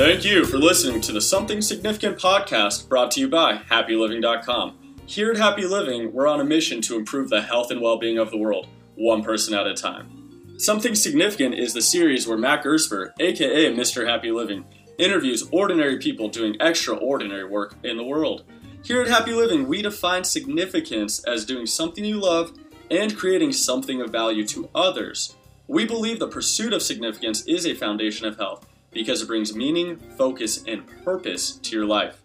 [0.00, 4.94] Thank you for listening to the Something Significant podcast brought to you by HappyLiving.com.
[5.04, 8.16] Here at Happy Living, we're on a mission to improve the health and well being
[8.16, 10.56] of the world, one person at a time.
[10.56, 14.08] Something Significant is the series where Mac Gersper, aka Mr.
[14.08, 14.64] Happy Living,
[14.96, 18.44] interviews ordinary people doing extraordinary work in the world.
[18.82, 22.54] Here at Happy Living, we define significance as doing something you love
[22.90, 25.36] and creating something of value to others.
[25.68, 29.96] We believe the pursuit of significance is a foundation of health because it brings meaning,
[30.16, 32.20] focus, and purpose to your life.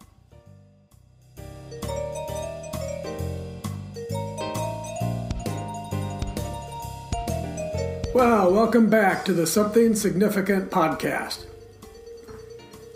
[8.13, 11.45] Well, welcome back to the Something Significant podcast.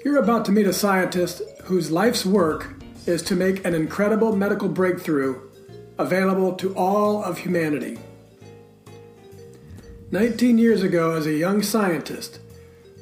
[0.05, 2.73] You're about to meet a scientist whose life's work
[3.05, 5.41] is to make an incredible medical breakthrough
[5.97, 7.99] available to all of humanity.
[10.11, 12.39] 19 years ago, as a young scientist,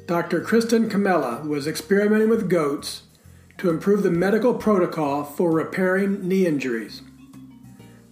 [0.08, 0.40] Dr.
[0.40, 3.02] Kristin Comella was experimenting with goats
[3.58, 7.02] to improve the medical protocol for repairing knee injuries.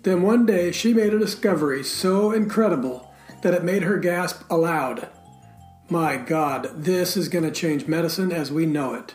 [0.02, 5.08] Then one day she made a discovery so incredible that it made her gasp aloud.
[5.88, 9.14] My God, this is going to change medicine as we know it.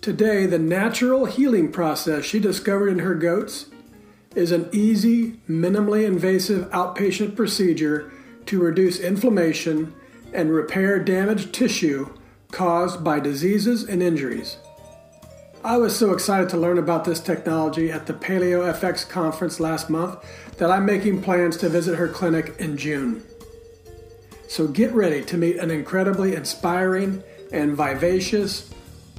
[0.00, 3.66] Today, the natural healing process she discovered in her goats
[4.36, 8.12] is an easy, minimally invasive outpatient procedure
[8.46, 9.94] to reduce inflammation
[10.32, 12.12] and repair damaged tissue
[12.50, 14.56] caused by diseases and injuries.
[15.62, 19.90] I was so excited to learn about this technology at the Paleo FX conference last
[19.90, 20.18] month
[20.56, 23.22] that I'm making plans to visit her clinic in June.
[24.48, 28.70] So get ready to meet an incredibly inspiring and vivacious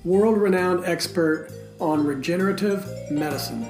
[0.03, 3.63] world renowned expert on regenerative medicine.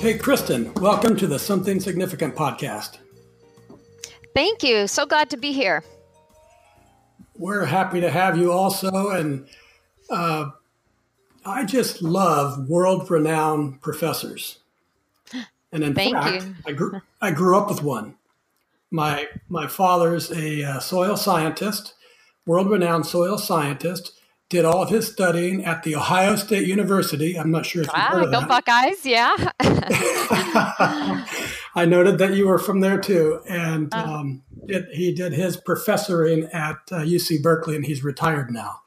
[0.00, 2.98] Hey, Kristin, welcome to the Something Significant podcast.
[4.34, 4.86] Thank you.
[4.86, 5.82] So glad to be here.
[7.36, 9.10] We're happy to have you also.
[9.10, 9.46] And
[10.10, 10.50] uh,
[11.44, 14.58] I just love world renowned professors.
[15.72, 16.54] And in Thank fact, you.
[16.66, 18.16] I, grew, I grew up with one.
[18.90, 21.94] My, my father's a uh, soil scientist
[22.46, 24.19] world renowned soil scientist,
[24.50, 27.38] did all of his studying at the Ohio State University.
[27.38, 28.46] I'm not sure if you've ah, heard of go.
[28.46, 29.30] Buckeyes, yeah.
[31.74, 33.98] I noted that you were from there too, and Uh.
[33.98, 38.80] um, it, he did his professoring at uh, UC Berkeley, and he's retired now.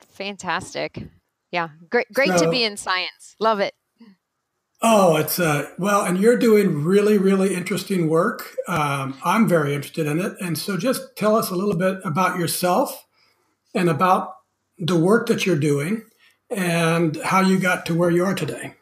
[0.00, 1.02] Fantastic.
[1.50, 3.36] Yeah, great great to be in science.
[3.40, 3.74] Love it.
[4.82, 8.54] Oh, it's uh, well, and you're doing really, really interesting work.
[8.68, 12.38] Um, I'm very interested in it, and so just tell us a little bit about
[12.38, 13.06] yourself
[13.74, 14.34] and about
[14.78, 16.02] the work that you're doing
[16.50, 18.74] and how you got to where you are today.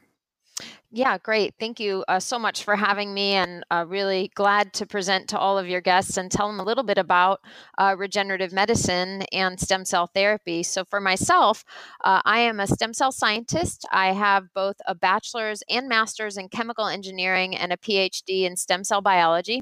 [0.92, 1.52] Yeah, great.
[1.60, 5.38] Thank you uh, so much for having me, and uh, really glad to present to
[5.38, 7.40] all of your guests and tell them a little bit about
[7.76, 10.62] uh, regenerative medicine and stem cell therapy.
[10.62, 11.64] So, for myself,
[12.02, 13.86] uh, I am a stem cell scientist.
[13.92, 18.82] I have both a bachelor's and master's in chemical engineering and a PhD in stem
[18.82, 19.60] cell biology.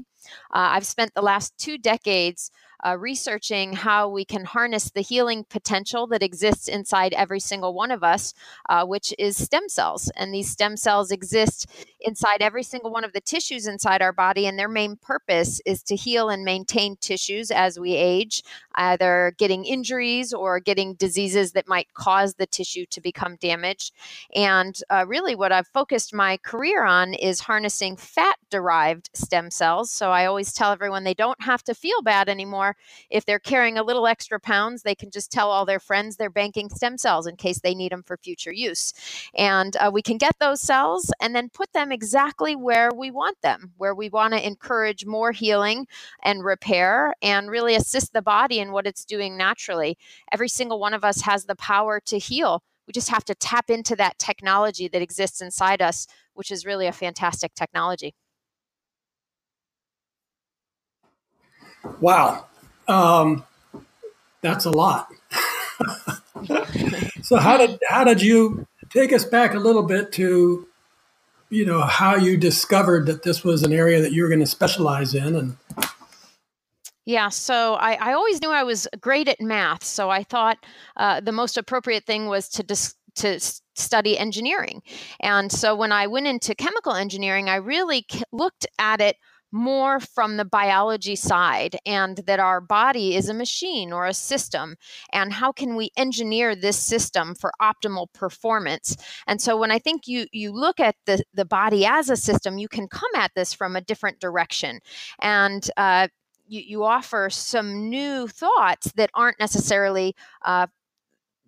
[0.53, 2.49] Uh, I've spent the last two decades
[2.85, 7.91] uh, researching how we can harness the healing potential that exists inside every single one
[7.91, 8.33] of us,
[8.69, 10.11] uh, which is stem cells.
[10.15, 11.67] And these stem cells exist
[12.01, 15.81] inside every single one of the tissues inside our body, and their main purpose is
[15.83, 18.43] to heal and maintain tissues as we age,
[18.75, 23.93] either getting injuries or getting diseases that might cause the tissue to become damaged.
[24.35, 29.89] And uh, really, what I've focused my career on is harnessing fat derived stem cells.
[29.89, 32.74] So I always tell everyone they don't have to feel bad anymore.
[33.09, 36.29] If they're carrying a little extra pounds, they can just tell all their friends they're
[36.29, 38.93] banking stem cells in case they need them for future use.
[39.35, 43.41] And uh, we can get those cells and then put them exactly where we want
[43.41, 45.87] them, where we want to encourage more healing
[46.23, 49.97] and repair and really assist the body in what it's doing naturally.
[50.31, 52.63] Every single one of us has the power to heal.
[52.87, 56.87] We just have to tap into that technology that exists inside us, which is really
[56.87, 58.13] a fantastic technology.
[61.99, 62.47] Wow,
[62.87, 63.43] um,
[64.41, 65.09] that's a lot.
[67.23, 70.67] so how did how did you take us back a little bit to
[71.49, 74.45] you know how you discovered that this was an area that you were going to
[74.45, 75.57] specialize in and
[77.05, 80.57] Yeah, so I, I always knew I was great at math, so I thought
[80.97, 83.39] uh, the most appropriate thing was to dis- to
[83.75, 84.81] study engineering.
[85.21, 89.15] And so when I went into chemical engineering, I really looked at it
[89.55, 94.75] more from the biology side and that our body is a machine or a system
[95.13, 98.97] and how can we engineer this system for optimal performance?
[99.27, 102.57] And so when i think you you look at the the body as a system
[102.57, 104.79] you can come at this from a different direction.
[105.21, 106.09] And uh,
[106.47, 110.67] you, you offer some new thoughts that aren't necessarily uh,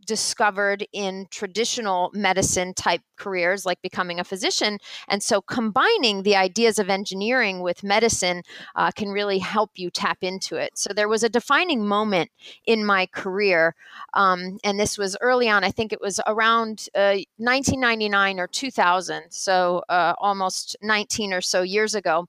[0.08, 4.80] discovered in traditional medicine type careers like becoming a physician.
[5.08, 8.44] And so combining the ideas of engineering with medicine
[8.76, 10.78] uh, can really help you tap into it.
[10.78, 12.32] So there was a defining moment
[12.66, 13.76] in my career.
[14.14, 19.24] Um, and this was early on, I think it was around uh, 1999 or 2000.
[19.30, 22.28] So uh, almost 19 or so years ago.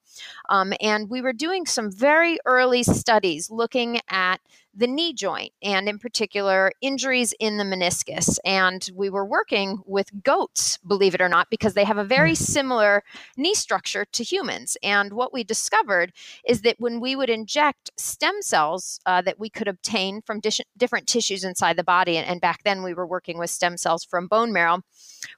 [0.48, 4.40] Um, and we were doing some very early studies looking at
[4.78, 10.22] the knee joint and in particular injuries in the meniscus and we were working with
[10.22, 12.44] goats believe it or not because they have a very hmm.
[12.44, 13.02] similar
[13.36, 16.12] knee structure to humans and what we discovered
[16.46, 20.60] is that when we would inject stem cells uh, that we could obtain from dis-
[20.76, 24.04] different tissues inside the body and, and back then we were working with stem cells
[24.04, 24.80] from bone marrow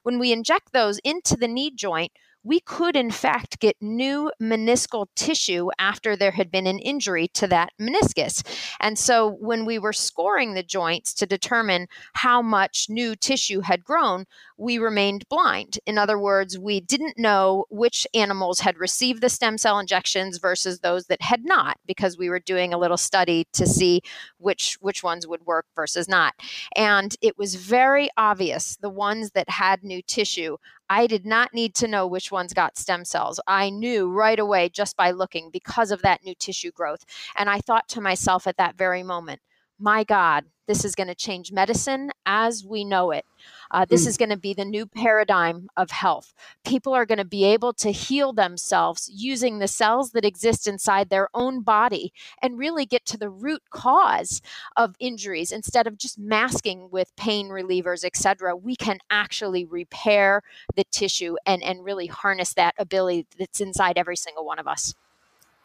[0.03, 2.11] when we inject those into the knee joint
[2.43, 7.47] we could in fact get new meniscal tissue after there had been an injury to
[7.47, 8.43] that meniscus.
[8.79, 13.83] And so when we were scoring the joints to determine how much new tissue had
[13.83, 14.25] grown,
[14.57, 15.79] we remained blind.
[15.85, 20.79] In other words, we didn't know which animals had received the stem cell injections versus
[20.79, 24.01] those that had not because we were doing a little study to see
[24.37, 26.33] which which ones would work versus not.
[26.75, 30.57] And it was very obvious the ones that had new tissue
[30.93, 33.39] I did not need to know which ones got stem cells.
[33.47, 37.05] I knew right away just by looking because of that new tissue growth.
[37.37, 39.39] And I thought to myself at that very moment,
[39.81, 43.25] my God, this is going to change medicine as we know it.
[43.71, 44.07] Uh, this mm.
[44.07, 46.33] is going to be the new paradigm of health.
[46.63, 51.09] People are going to be able to heal themselves using the cells that exist inside
[51.09, 54.41] their own body and really get to the root cause
[54.77, 58.55] of injuries instead of just masking with pain relievers, etc.
[58.55, 60.41] We can actually repair
[60.75, 64.93] the tissue and, and really harness that ability that's inside every single one of us.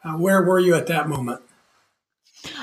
[0.03, 1.41] Uh, where were you at that moment?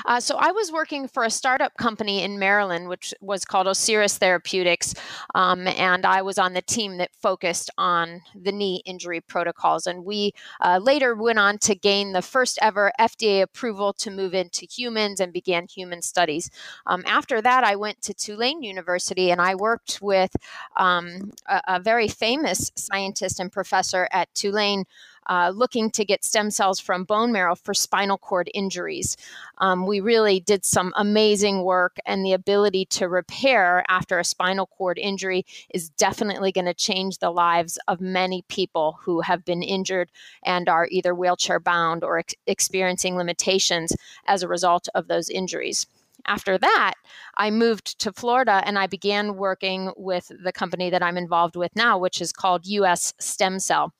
[0.06, 4.18] Uh, so I was working for a startup company in Maryland, which was called Osiris
[4.18, 4.94] Therapeutics,
[5.34, 9.86] um, and I was on the team that focused on the knee injury protocols.
[9.86, 14.34] And we uh, later went on to gain the first ever FDA approval to move
[14.34, 16.50] into humans and began human studies.
[16.86, 20.34] Um, after that, I went to Tulane University and I worked with
[20.76, 24.84] um, a, a very famous scientist and professor at Tulane
[25.26, 29.16] uh, looking to get stem cells from bone marrow for spinal cord injuries.
[29.58, 34.66] Um, we really did some amazing work, and the ability to repair after a spinal
[34.66, 39.62] cord injury is definitely going to change the lives of many people who have been
[39.62, 40.10] injured
[40.42, 43.92] and are either wheelchair bound or ex- experiencing limitations
[44.26, 45.86] as a result of those injuries
[46.26, 46.94] after that,
[47.36, 51.74] I moved to Florida and I began working with the company that I'm involved with
[51.76, 53.92] now, which is called US Stem Cell.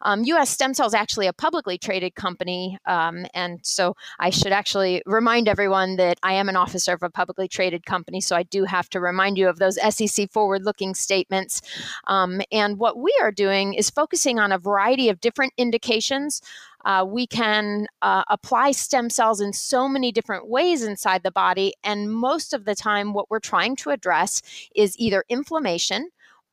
[0.00, 2.78] Um, US Stem Cell is actually a publicly traded company.
[2.86, 7.10] Um, and so I should actually remind everyone that I am an officer of a
[7.10, 8.20] publicly traded company.
[8.20, 11.62] So I do have to remind you of those SEC forward looking statements.
[12.06, 16.42] Um, and what we are doing is focusing on a variety of different indications.
[16.84, 21.72] Uh, we can uh, apply stem cells in so many different ways inside the body.
[21.84, 24.42] And most of the time, what we're trying to address
[24.74, 26.10] is either inflammation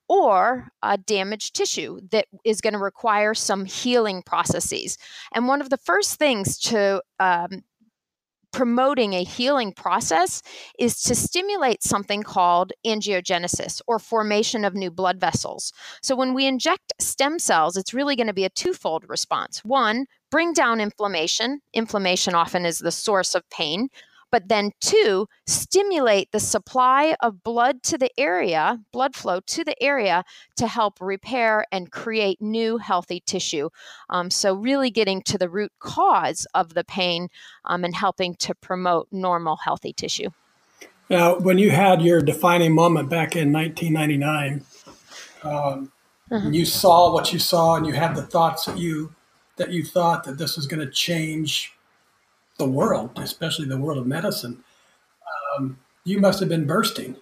[0.09, 4.97] or a damaged tissue that is going to require some healing processes.
[5.33, 7.63] And one of the first things to um,
[8.51, 10.42] promoting a healing process
[10.80, 15.71] is to stimulate something called angiogenesis or formation of new blood vessels.
[16.01, 19.63] So when we inject stem cells, it's really going to be a twofold response.
[19.63, 21.61] One, bring down inflammation.
[21.73, 23.89] Inflammation often is the source of pain
[24.31, 29.81] but then two, stimulate the supply of blood to the area, blood flow to the
[29.81, 30.24] area
[30.57, 33.69] to help repair and create new healthy tissue.
[34.09, 37.30] Um, so, really getting to the root cause of the pain
[37.66, 40.30] um, and helping to promote normal healthy tissue.
[41.09, 44.64] Now, when you had your defining moment back in 1999,
[45.42, 45.92] um,
[46.31, 46.50] uh-huh.
[46.50, 49.16] you saw what you saw, and you had the thoughts that you
[49.56, 51.74] that you thought that this was going to change
[52.59, 54.63] the world, especially the world of medicine,
[55.57, 57.16] um, you must have been bursting.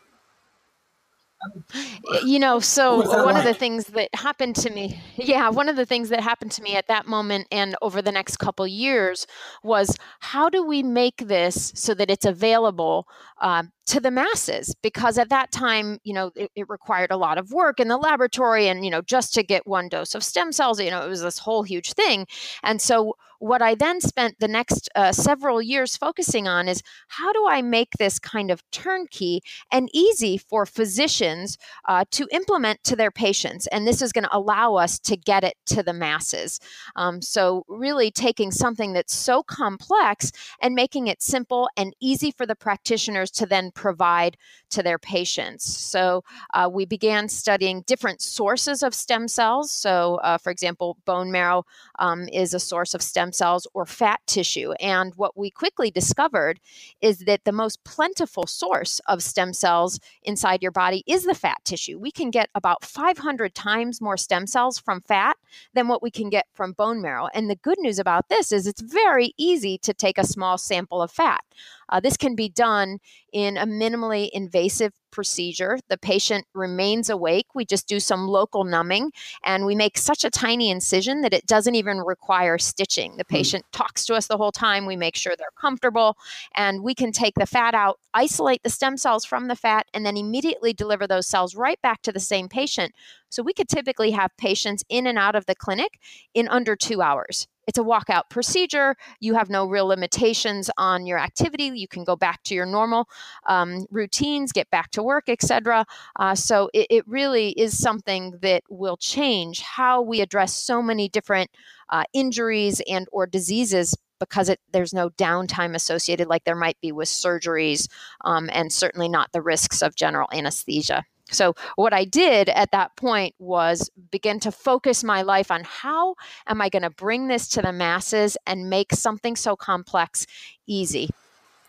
[2.26, 3.38] You know, so one like?
[3.38, 6.64] of the things that happened to me, yeah, one of the things that happened to
[6.64, 9.28] me at that moment and over the next couple years
[9.64, 13.08] was how do we make this so that it's available
[13.40, 17.38] um, to the masses because at that time you know it, it, required a lot
[17.38, 20.52] of work in the laboratory and you know just to get one dose of stem
[20.52, 22.28] cells you know it was this whole huge thing
[22.64, 27.32] and so what I then spent the next uh, several years focusing on is how
[27.32, 29.42] do I make this kind of turnkey
[29.72, 33.68] and easy for physicians uh, to implement to their patients?
[33.68, 36.60] And this is going to allow us to get it to the masses.
[36.96, 42.46] Um, so, really taking something that's so complex and making it simple and easy for
[42.46, 44.36] the practitioners to then provide
[44.72, 45.64] to their patients.
[45.64, 49.72] So, uh, we began studying different sources of stem cells.
[49.72, 51.64] So, uh, for example, bone marrow
[52.00, 54.74] um, is a source of stem cells or fat tissue.
[54.80, 56.60] And what we quickly discovered
[57.02, 61.58] is that the most plentiful source of stem cells inside your body is the fat
[61.64, 62.00] tissue.
[62.00, 65.38] We can get about 500 times more stem cells from fat
[65.74, 67.28] than what we can get from bone marrow.
[67.34, 71.02] And the good news about this is it's very easy to take a small sample
[71.02, 71.42] of fat.
[71.90, 73.00] Uh, this can be done
[73.32, 75.80] in a minimally invasive procedure.
[75.90, 77.48] The patient remains awake.
[77.56, 79.12] We just do some local numbing
[79.44, 83.18] and we make such a tiny incision that it doesn't even require stitching.
[83.18, 83.36] The hmm.
[83.36, 84.86] patient talks to us the whole time.
[84.86, 86.18] We make sure they're comfortable
[86.56, 90.06] and we can take the fat out, isolate the stem cells from the fat, and
[90.06, 92.94] then immediately deliver those cells right back to the same patient.
[93.30, 96.00] So we could typically have patients in and out of the clinic
[96.34, 98.96] in under two hours it's a walkout procedure.
[99.20, 101.66] You have no real limitations on your activity.
[101.66, 103.10] You can go back to your normal
[103.46, 105.86] um, routines, get back to work, etc.
[106.16, 111.10] Uh, so it, it, really is something that will change how we address so many
[111.10, 111.50] different
[111.90, 116.92] uh, injuries and or diseases because it, there's no downtime associated like there might be
[116.92, 117.88] with surgeries
[118.22, 121.06] um, and certainly not the risks of general anesthesia.
[121.32, 126.16] So, what I did at that point was begin to focus my life on how
[126.48, 130.26] am I going to bring this to the masses and make something so complex
[130.66, 131.10] easy.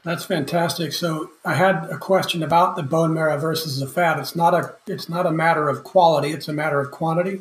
[0.05, 0.93] That's fantastic.
[0.93, 4.19] So, I had a question about the bone marrow versus the fat.
[4.19, 7.41] It's not a it's not a matter of quality, it's a matter of quantity.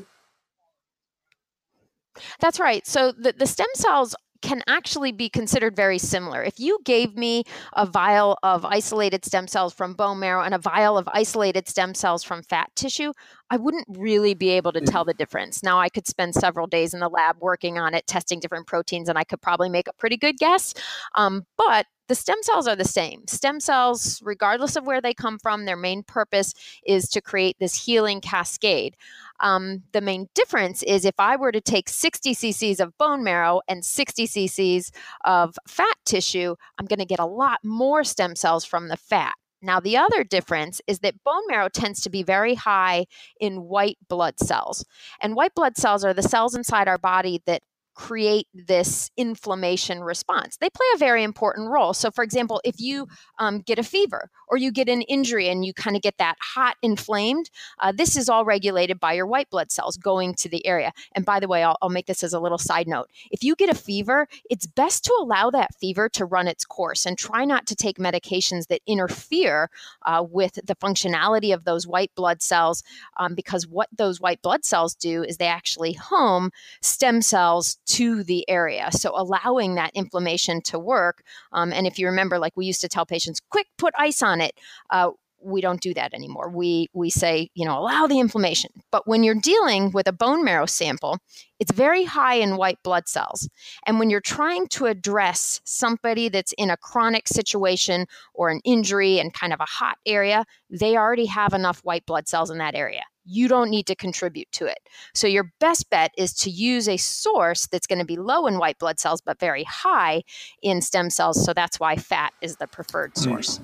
[2.39, 2.85] That's right.
[2.87, 6.43] So the, the stem cells can actually be considered very similar.
[6.43, 10.59] If you gave me a vial of isolated stem cells from bone marrow and a
[10.59, 13.13] vial of isolated stem cells from fat tissue,
[13.49, 15.63] I wouldn't really be able to tell the difference.
[15.63, 19.09] Now, I could spend several days in the lab working on it, testing different proteins,
[19.09, 20.73] and I could probably make a pretty good guess.
[21.15, 23.27] Um, but the stem cells are the same.
[23.27, 26.53] Stem cells, regardless of where they come from, their main purpose
[26.85, 28.95] is to create this healing cascade.
[29.39, 33.61] Um, the main difference is if I were to take 60 cc's of bone marrow
[33.67, 34.91] and 60 cc's
[35.25, 39.33] of fat tissue, I'm going to get a lot more stem cells from the fat.
[39.61, 43.05] Now, the other difference is that bone marrow tends to be very high
[43.39, 44.85] in white blood cells.
[45.19, 47.63] And white blood cells are the cells inside our body that
[47.97, 50.57] create this inflammation response.
[50.57, 51.95] They play a very important role.
[51.95, 53.07] So, for example, if you
[53.39, 56.35] um, get a fever or you get an injury and you kind of get that
[56.39, 57.49] hot, inflamed,
[57.79, 60.93] uh, this is all regulated by your white blood cells going to the area.
[61.13, 63.09] And by the way, I'll, I'll, make this as a little side note.
[63.31, 67.07] If you get a fever, it's best to allow that fever to run its course
[67.07, 69.71] and try not to take medications that interfere
[70.05, 72.83] uh, with the functionality of those white blood cells
[73.17, 76.51] um, because what those white blood cells do is they actually home
[76.81, 78.89] stem cells to the area.
[78.91, 81.23] So allowing that inflammation to work.
[81.51, 84.41] Um, and if you remember, like we used to tell patients, quick, put ice on
[84.41, 84.53] it.
[84.89, 86.49] Uh, we don't do that anymore.
[86.49, 88.71] We we say, you know, allow the inflammation.
[88.91, 91.19] But when you're dealing with a bone marrow sample,
[91.59, 93.47] it's very high in white blood cells.
[93.85, 99.19] And when you're trying to address somebody that's in a chronic situation or an injury
[99.19, 102.75] and kind of a hot area, they already have enough white blood cells in that
[102.75, 104.79] area you don't need to contribute to it.
[105.13, 108.57] So your best bet is to use a source that's going to be low in
[108.57, 110.23] white blood cells but very high
[110.61, 111.43] in stem cells.
[111.43, 113.23] So that's why fat is the preferred hmm.
[113.23, 113.59] source.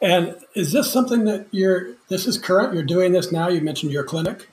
[0.00, 2.74] And is this something that you're this is current?
[2.74, 3.48] You're doing this now?
[3.48, 4.48] You mentioned your clinic.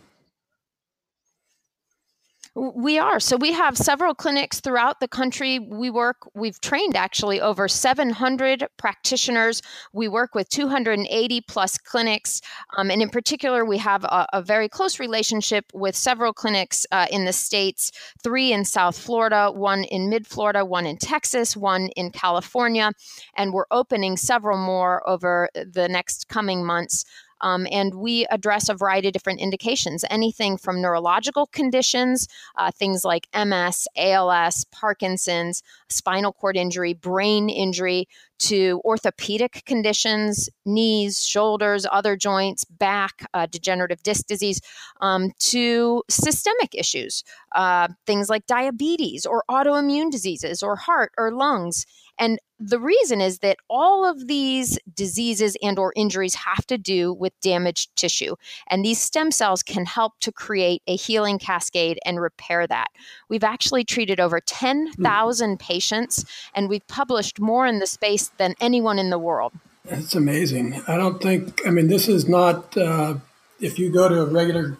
[2.55, 3.19] We are.
[3.19, 5.57] So we have several clinics throughout the country.
[5.57, 9.63] We work, we've trained actually over 700 practitioners.
[9.91, 12.41] We work with 280 plus clinics.
[12.77, 17.07] Um, and in particular, we have a, a, very close relationship with several clinics uh,
[17.09, 17.91] in the States
[18.23, 22.91] three in South Florida, one in mid Florida, one in Texas, one in California.
[23.35, 27.03] And we're opening several more over the next coming months.
[27.43, 33.03] Um, and we address a variety of different indications, anything from neurological conditions, uh, things
[33.03, 38.07] like MS, ALS, Parkinson's, spinal cord injury, brain injury,
[38.39, 44.59] to orthopedic conditions, knees, shoulders, other joints, back, uh, degenerative disc disease,
[45.01, 47.23] um, to systemic issues,
[47.55, 51.85] uh, things like diabetes or autoimmune diseases or heart or lungs.
[52.19, 57.13] And the reason is that all of these diseases and or injuries have to do
[57.13, 58.35] with damaged tissue.
[58.67, 62.87] And these stem cells can help to create a healing cascade and repair that.
[63.27, 68.99] We've actually treated over 10,000 patients and we've published more in the space than anyone
[68.99, 69.53] in the world.
[69.85, 70.81] That's amazing.
[70.87, 73.15] I don't think i mean this is not uh,
[73.59, 74.77] if you go to a regular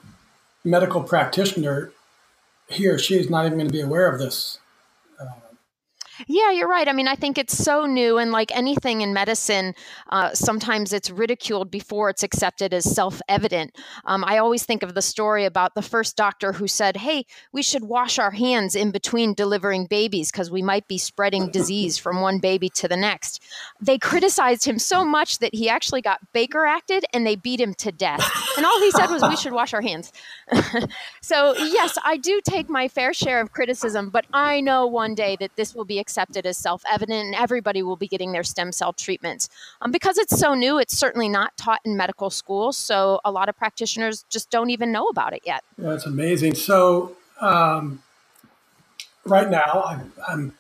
[0.64, 1.92] medical practitioner
[2.68, 4.60] he or she is not even going to be aware of this
[6.28, 6.88] yeah, you're right.
[6.88, 9.74] I mean, I think it's so new, and like anything in medicine,
[10.10, 13.76] uh, sometimes it's ridiculed before it's accepted as self evident.
[14.06, 17.62] Um, I always think of the story about the first doctor who said, Hey, we
[17.62, 22.22] should wash our hands in between delivering babies because we might be spreading disease from
[22.22, 23.42] one baby to the next.
[23.82, 27.74] They criticized him so much that he actually got Baker acted and they beat him
[27.76, 28.24] to death.
[28.58, 30.12] And all he said was, We should wash our hands.
[31.22, 35.38] so, yes, I do take my fair share of criticism, but I know one day
[35.40, 38.72] that this will be accepted as self evident and everybody will be getting their stem
[38.74, 39.50] cell treatments.
[39.82, 42.76] Um, because it's so new, it's certainly not taught in medical schools.
[42.76, 45.64] So a lot of practitioners just don't even know about it yet.
[45.78, 46.56] That's amazing.
[46.56, 48.04] So, um,
[49.26, 50.54] right now, I I'm,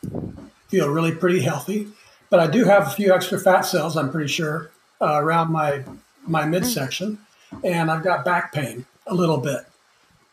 [0.70, 1.90] feel really pretty healthy,
[2.30, 4.72] but I do have a few extra fat cells, I'm pretty sure,
[5.02, 5.84] uh, around my,
[6.26, 7.20] my midsection,
[7.64, 9.66] and I've got back pain a little bit.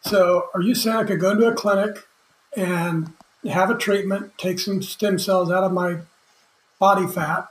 [0.02, 2.06] So, are you saying I could go into a clinic
[2.56, 3.12] and
[3.44, 5.99] have a treatment, take some stem cells out of my
[6.78, 7.49] body fat,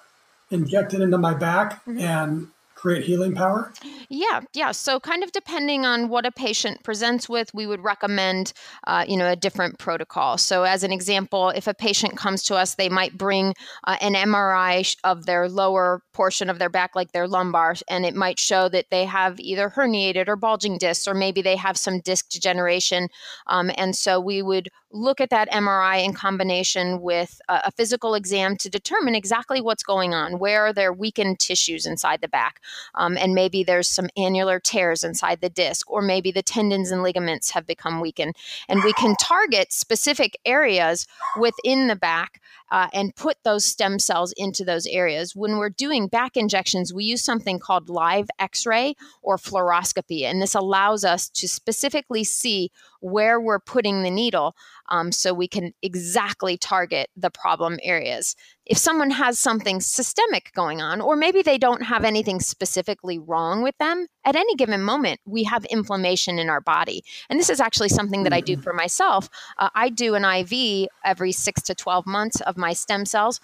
[0.52, 2.00] inject it into my back, mm-hmm.
[2.00, 2.48] and
[2.80, 3.74] create healing power?
[4.10, 4.72] Yeah, yeah.
[4.72, 8.54] So, kind of depending on what a patient presents with, we would recommend,
[8.88, 10.38] uh, you know, a different protocol.
[10.38, 14.14] So, as an example, if a patient comes to us, they might bring uh, an
[14.14, 18.70] MRI of their lower portion of their back, like their lumbar, and it might show
[18.70, 23.10] that they have either herniated or bulging discs, or maybe they have some disc degeneration.
[23.48, 28.16] Um, and so, we would look at that MRI in combination with a, a, physical
[28.16, 30.40] exam to determine exactly what's going on.
[30.40, 32.60] Where are there weakened tissues inside the back?
[32.96, 37.04] Um, and maybe there's some annular tears inside the disc, or maybe the tendons and
[37.04, 38.36] ligaments have become weakened.
[38.68, 41.08] And we can target specific areas
[41.40, 45.36] within the back uh, and put those stem cells into those areas.
[45.36, 50.42] When we're doing back injections, we use something called live x ray or fluoroscopy, and
[50.42, 52.72] this allows us to specifically see
[53.02, 54.56] where we're putting the needle
[54.90, 58.36] um, so we can exactly target the problem areas.
[58.66, 63.64] If someone has something systemic going on, or maybe they don't have anything specifically wrong
[63.64, 67.04] with them, at any given moment, we have inflammation in our body.
[67.30, 68.62] And this is actually something that I do mm-hmm.
[68.62, 69.30] for myself.
[69.58, 73.40] Uh, I do an IV every six to 12 months of my stem cells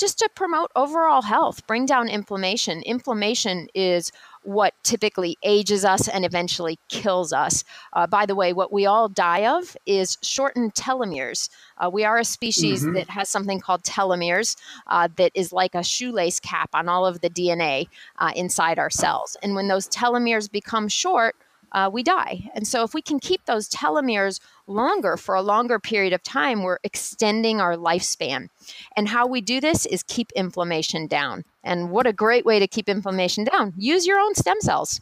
[0.00, 2.80] just to promote overall health, bring down inflammation.
[2.82, 4.10] Inflammation is
[4.42, 7.64] what typically ages us and eventually kills us.
[7.92, 11.48] Uh, by the way, what we all die of is shortened telomeres.
[11.78, 12.94] Uh, we are a species mm-hmm.
[12.94, 17.20] that has something called telomeres uh, that is like a shoelace cap on all of
[17.20, 17.86] the DNA
[18.18, 19.36] uh, inside our cells.
[19.42, 21.36] And when those telomeres become short,
[21.72, 22.50] uh, we die.
[22.54, 26.62] And so, if we can keep those telomeres longer for a longer period of time,
[26.62, 28.48] we're extending our lifespan.
[28.96, 31.44] And how we do this is keep inflammation down.
[31.62, 33.74] And what a great way to keep inflammation down!
[33.76, 35.00] Use your own stem cells.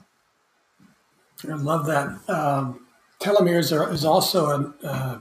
[1.45, 2.09] I love that.
[2.29, 2.87] Um,
[3.21, 5.19] telomeres are, is also a uh,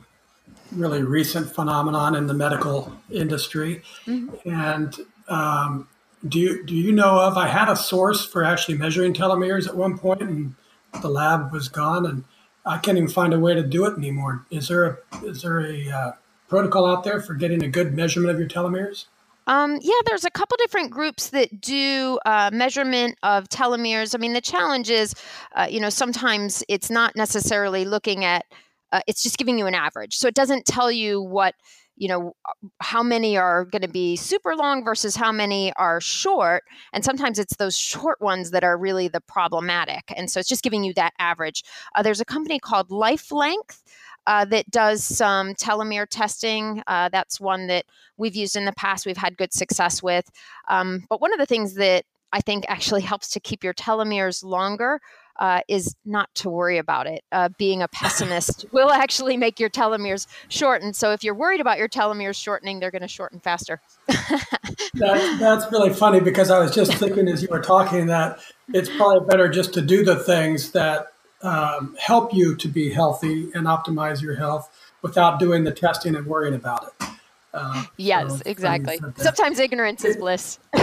[0.71, 3.81] really recent phenomenon in the medical industry.
[4.05, 4.49] Mm-hmm.
[4.49, 4.95] And
[5.27, 5.87] um,
[6.27, 7.37] do you do you know of?
[7.37, 10.55] I had a source for actually measuring telomeres at one point, and
[11.01, 12.23] the lab was gone, and
[12.67, 14.45] I can't even find a way to do it anymore.
[14.51, 16.11] Is there a is there a uh,
[16.47, 19.05] protocol out there for getting a good measurement of your telomeres?
[19.47, 24.13] Um, yeah, there's a couple different groups that do uh, measurement of telomeres.
[24.13, 25.15] I mean, the challenge is,
[25.55, 28.45] uh, you know, sometimes it's not necessarily looking at,
[28.91, 30.17] uh, it's just giving you an average.
[30.17, 31.55] So it doesn't tell you what
[31.97, 32.35] you know
[32.79, 37.39] how many are going to be super long versus how many are short and sometimes
[37.39, 40.93] it's those short ones that are really the problematic and so it's just giving you
[40.93, 41.63] that average
[41.95, 43.83] uh, there's a company called lifelength
[44.27, 46.83] uh, that does some telomere testing.
[46.85, 47.85] Uh, that's one that
[48.17, 49.05] we've used in the past.
[49.05, 50.29] We've had good success with.
[50.67, 54.43] Um, but one of the things that I think actually helps to keep your telomeres
[54.43, 54.99] longer
[55.39, 57.23] uh, is not to worry about it.
[57.31, 60.93] Uh, being a pessimist will actually make your telomeres shorten.
[60.93, 63.81] So if you're worried about your telomeres shortening, they're going to shorten faster.
[64.07, 68.39] that, that's really funny because I was just thinking as you were talking that
[68.73, 71.07] it's probably better just to do the things that
[71.41, 74.69] um, help you to be healthy and optimize your health
[75.01, 77.07] without doing the testing and worrying about it.
[77.53, 78.99] Uh, yes, so exactly.
[79.15, 80.59] Sometimes ignorance is bliss.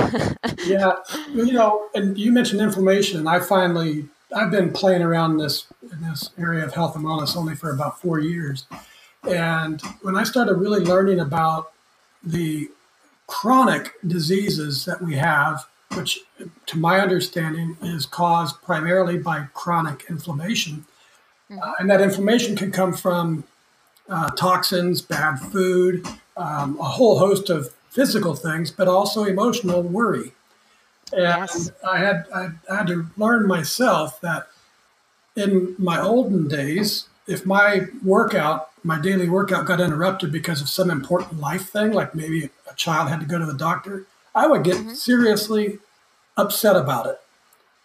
[0.66, 0.92] yeah,
[1.32, 5.66] you know, and you mentioned inflammation, and I finally I've been playing around in this
[5.82, 8.66] in this area of health and wellness only for about four years,
[9.28, 11.72] and when I started really learning about
[12.22, 12.70] the
[13.26, 16.20] chronic diseases that we have, which,
[16.66, 20.84] to my understanding, is caused primarily by chronic inflammation.
[21.50, 21.60] Mm-hmm.
[21.62, 23.44] Uh, and that inflammation can come from
[24.08, 30.32] uh, toxins, bad food, um, a whole host of physical things, but also emotional worry.
[31.14, 31.70] And yes.
[31.86, 34.48] I had I had to learn myself that
[35.36, 40.90] in my olden days, if my workout, my daily workout got interrupted because of some
[40.90, 44.64] important life thing, like maybe a child had to go to the doctor, I would
[44.64, 44.94] get mm-hmm.
[44.94, 45.78] seriously
[46.36, 47.20] upset about it.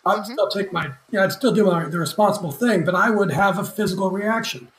[0.05, 0.33] I'd mm-hmm.
[0.33, 3.31] still take my, you know, I'd still do my, the responsible thing, but I would
[3.31, 4.69] have a physical reaction.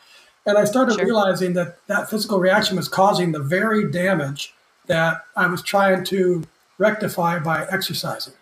[0.46, 1.04] And I started sure.
[1.04, 4.54] realizing that that physical reaction was causing the very damage
[4.86, 6.44] that I was trying to
[6.78, 8.34] rectify by exercising.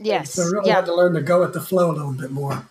[0.00, 0.34] Yes.
[0.34, 0.76] So I really yeah.
[0.76, 2.64] had to learn to go with the flow a little bit more.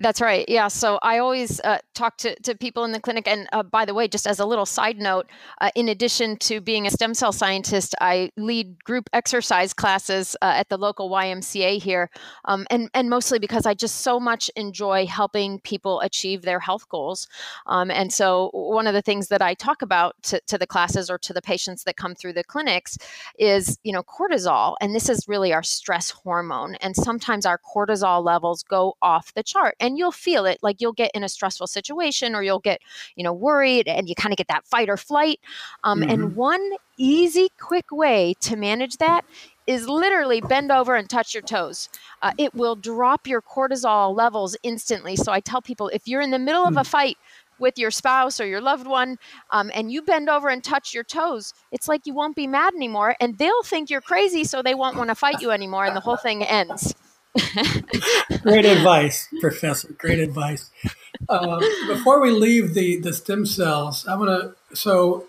[0.00, 0.44] That's right.
[0.48, 0.68] Yeah.
[0.68, 3.28] So I always uh, talk to, to people in the clinic.
[3.28, 5.26] And uh, by the way, just as a little side note,
[5.60, 10.52] uh, in addition to being a stem cell scientist, I lead group exercise classes uh,
[10.56, 12.10] at the local YMCA here.
[12.44, 16.88] Um, and, and mostly because I just so much enjoy helping people achieve their health
[16.88, 17.28] goals.
[17.66, 21.08] Um, and so one of the things that I talk about to, to the classes
[21.08, 22.98] or to the patients that come through the clinics
[23.38, 24.74] is, you know, cortisol.
[24.80, 26.74] And this is really our stress hormone.
[26.76, 30.92] And sometimes our cortisol levels go off the chart and you'll feel it like you'll
[30.92, 32.80] get in a stressful situation or you'll get
[33.16, 35.40] you know worried and you kind of get that fight or flight
[35.84, 36.10] um, mm-hmm.
[36.10, 39.24] and one easy quick way to manage that
[39.66, 41.88] is literally bend over and touch your toes.
[42.22, 45.16] Uh, it will drop your cortisol levels instantly.
[45.16, 46.86] So I tell people if you're in the middle of a mm.
[46.86, 47.18] fight
[47.58, 49.16] with your spouse or your loved one
[49.50, 52.74] um, and you bend over and touch your toes, it's like you won't be mad
[52.74, 55.96] anymore and they'll think you're crazy so they won't want to fight you anymore and
[55.96, 56.94] the whole thing ends.
[58.42, 59.88] Great advice, Professor.
[59.98, 60.70] Great advice.
[61.28, 64.30] Uh, before we leave the, the stem cells, I want
[64.70, 64.76] to.
[64.76, 65.26] So,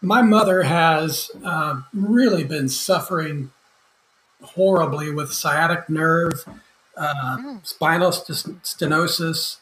[0.00, 3.50] my mother has uh, really been suffering
[4.42, 6.44] horribly with sciatic nerve,
[6.96, 7.66] uh, mm.
[7.66, 9.56] spinal st- stenosis.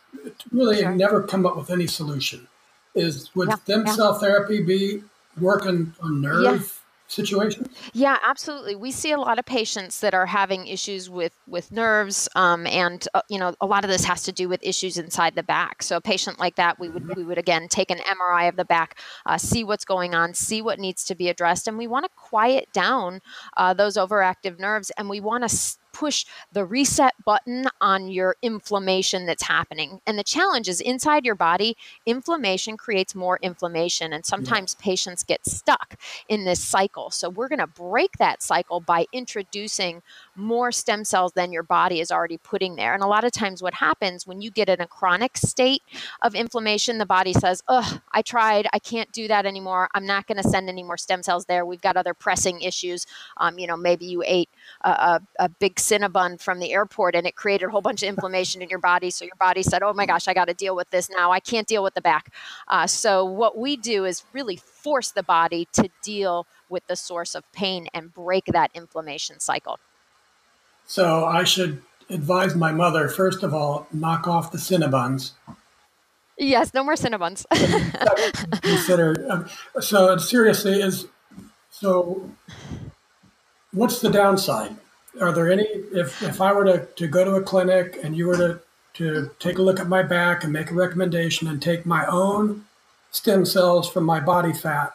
[0.50, 0.94] Really, sure.
[0.94, 2.48] never come up with any solution.
[2.94, 3.92] Is would yeah, stem yeah.
[3.92, 5.02] cell therapy be
[5.40, 6.83] working on nerve?
[7.08, 7.68] Situation?
[7.92, 8.76] Yeah, absolutely.
[8.76, 13.06] We see a lot of patients that are having issues with with nerves, um, and
[13.14, 15.82] uh, you know, a lot of this has to do with issues inside the back.
[15.82, 18.64] So, a patient like that, we would we would again take an MRI of the
[18.64, 22.04] back, uh, see what's going on, see what needs to be addressed, and we want
[22.04, 23.20] to quiet down
[23.56, 29.24] uh, those overactive nerves, and we want to push the reset button on your inflammation
[29.24, 30.00] that's happening.
[30.06, 34.12] And the challenge is inside your body, inflammation creates more inflammation.
[34.12, 34.84] And sometimes yeah.
[34.84, 35.96] patients get stuck
[36.28, 37.10] in this cycle.
[37.10, 40.02] So we're going to break that cycle by introducing
[40.36, 42.94] more stem cells than your body is already putting there.
[42.94, 45.82] And a lot of times, what happens when you get in a chronic state
[46.22, 48.66] of inflammation, the body says, Ugh, I tried.
[48.72, 49.88] I can't do that anymore.
[49.94, 51.64] I'm not going to send any more stem cells there.
[51.64, 53.06] We've got other pressing issues.
[53.36, 54.48] Um, you know, maybe you ate
[54.82, 58.08] a, a, a big Cinnabon from the airport and it created a whole bunch of
[58.14, 59.10] inflammation in your body.
[59.10, 61.30] So your body said, Oh my gosh, I got to deal with this now.
[61.30, 62.32] I can't deal with the back.
[62.68, 67.34] Uh, so, what we do is really force the body to deal with the source
[67.34, 69.78] of pain and break that inflammation cycle.
[70.86, 75.32] So I should advise my mother, first of all, knock off the Cinnabons.
[76.36, 77.46] Yes, no more Cinnabons.
[78.62, 79.48] consider um,
[79.80, 81.06] so seriously is
[81.70, 82.30] so.
[83.72, 84.76] What's the downside?
[85.20, 85.62] Are there any?
[85.62, 88.60] If if I were to, to go to a clinic and you were to
[88.94, 92.64] to take a look at my back and make a recommendation and take my own
[93.10, 94.94] stem cells from my body fat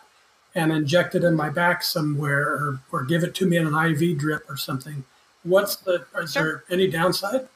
[0.55, 3.75] and inject it in my back somewhere or, or give it to me in an
[3.75, 5.03] IV drip or something,
[5.49, 6.43] what's the is sure.
[6.43, 7.47] there any downside?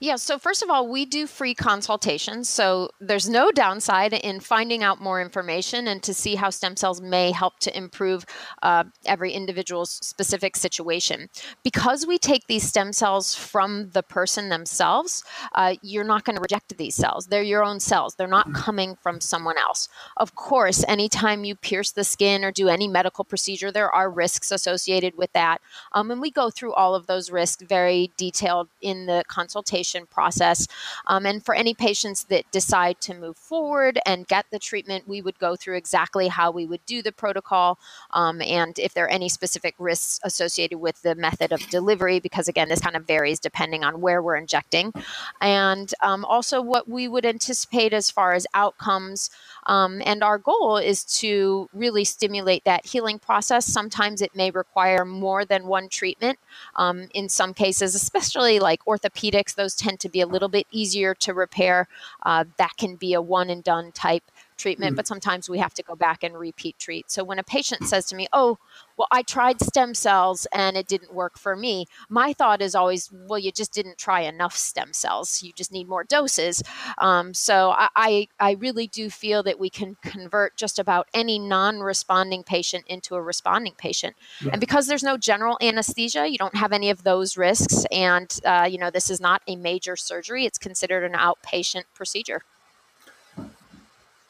[0.00, 2.48] Yeah, so first of all, we do free consultations.
[2.48, 7.00] So there's no downside in finding out more information and to see how stem cells
[7.00, 8.24] may help to improve
[8.62, 11.28] uh, every individual's specific situation.
[11.62, 15.22] Because we take these stem cells from the person themselves,
[15.54, 17.26] uh, you're not going to reject these cells.
[17.26, 19.88] They're your own cells, they're not coming from someone else.
[20.16, 24.50] Of course, anytime you pierce the skin or do any medical procedure, there are risks
[24.50, 25.60] associated with that.
[25.92, 29.73] Um, and we go through all of those risks very detailed in the consultation
[30.10, 30.68] process.
[31.06, 35.22] Um, and for any patients that decide to move forward and get the treatment, we
[35.22, 37.78] would go through exactly how we would do the protocol
[38.10, 42.48] um, and if there are any specific risks associated with the method of delivery, because
[42.48, 44.92] again, this kind of varies depending on where we're injecting.
[45.40, 49.30] And um, also what we would anticipate as far as outcomes.
[49.66, 53.66] Um, and our goal is to really stimulate that healing process.
[53.66, 56.38] Sometimes it may require more than one treatment.
[56.76, 61.14] Um, in some cases, especially like orthopedics, those tend to be a little bit easier
[61.14, 61.88] to repair.
[62.22, 64.24] Uh, that can be a one and done type
[64.64, 64.96] treatment, mm-hmm.
[64.96, 67.10] but sometimes we have to go back and repeat treat.
[67.10, 68.56] So when a patient says to me, "Oh,
[68.96, 73.12] well, I tried stem cells and it didn't work for me," my thought is always,
[73.12, 75.42] "Well, you just didn't try enough stem cells.
[75.42, 76.62] You just need more doses."
[76.96, 81.38] Um, so I, I, I really do feel that we can convert just about any
[81.38, 84.52] non-responding patient into a responding patient, yeah.
[84.52, 88.66] and because there's no general anesthesia, you don't have any of those risks, and uh,
[88.72, 90.46] you know this is not a major surgery.
[90.46, 92.40] It's considered an outpatient procedure.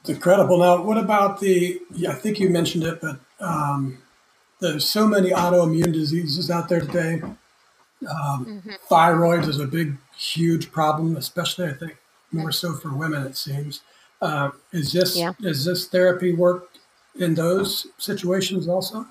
[0.05, 0.59] It's incredible.
[0.59, 1.81] Now, what about the?
[1.95, 4.03] Yeah, I think you mentioned it, but um,
[4.61, 7.23] there's so many autoimmune diseases out there today.
[7.23, 7.39] Um,
[8.45, 8.71] mm-hmm.
[8.87, 11.97] Thyroid is a big, huge problem, especially I think
[12.33, 13.27] more so for women.
[13.27, 13.81] It seems.
[14.21, 15.33] Uh, is this yeah.
[15.41, 16.69] is this therapy work
[17.19, 19.07] in those situations also?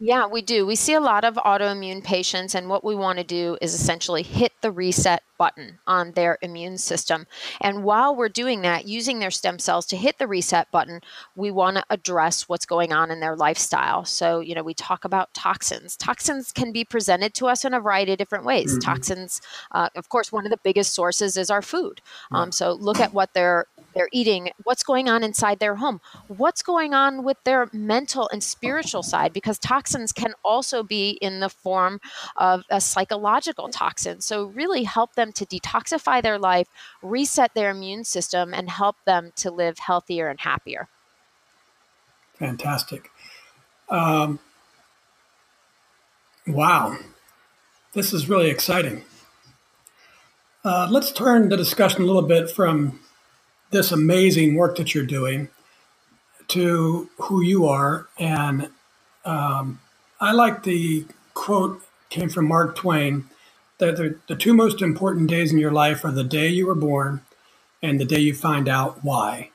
[0.00, 0.66] Yeah, we do.
[0.66, 4.22] We see a lot of autoimmune patients, and what we want to do is essentially
[4.24, 7.26] hit the reset button on their immune system.
[7.60, 11.00] And while we're doing that, using their stem cells to hit the reset button,
[11.36, 14.04] we want to address what's going on in their lifestyle.
[14.04, 15.96] So, you know, we talk about toxins.
[15.96, 18.72] Toxins can be presented to us in a variety of different ways.
[18.72, 18.80] Mm-hmm.
[18.80, 19.40] Toxins,
[19.72, 22.00] uh, of course, one of the biggest sources is our food.
[22.32, 26.62] Um, so, look at what they're they're eating, what's going on inside their home, what's
[26.62, 31.48] going on with their mental and spiritual side, because toxins can also be in the
[31.48, 32.00] form
[32.36, 34.20] of a psychological toxin.
[34.20, 36.68] So, really help them to detoxify their life,
[37.02, 40.88] reset their immune system, and help them to live healthier and happier.
[42.38, 43.10] Fantastic.
[43.88, 44.38] Um,
[46.46, 46.98] wow.
[47.92, 49.04] This is really exciting.
[50.64, 52.98] Uh, let's turn the discussion a little bit from
[53.74, 55.48] this amazing work that you're doing
[56.48, 58.06] to who you are.
[58.18, 58.70] And
[59.24, 59.80] um,
[60.20, 63.28] I like the quote came from Mark Twain
[63.78, 66.74] that the, the two most important days in your life are the day you were
[66.74, 67.22] born
[67.82, 69.50] and the day you find out why.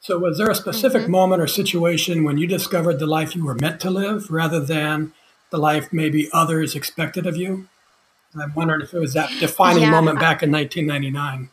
[0.00, 1.10] So, was there a specific mm-hmm.
[1.10, 5.12] moment or situation when you discovered the life you were meant to live rather than
[5.50, 7.68] the life maybe others expected of you?
[8.34, 9.90] I'm wondering if it was that defining yeah.
[9.90, 11.50] moment back in 1999.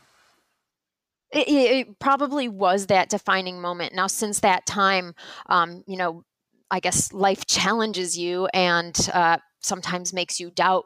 [1.32, 3.94] It, it, probably was that defining moment.
[3.94, 5.14] Now, since that time,
[5.48, 6.24] um, you know,
[6.72, 9.38] I guess life challenges you, and uh,
[9.68, 10.86] sometimes makes you doubt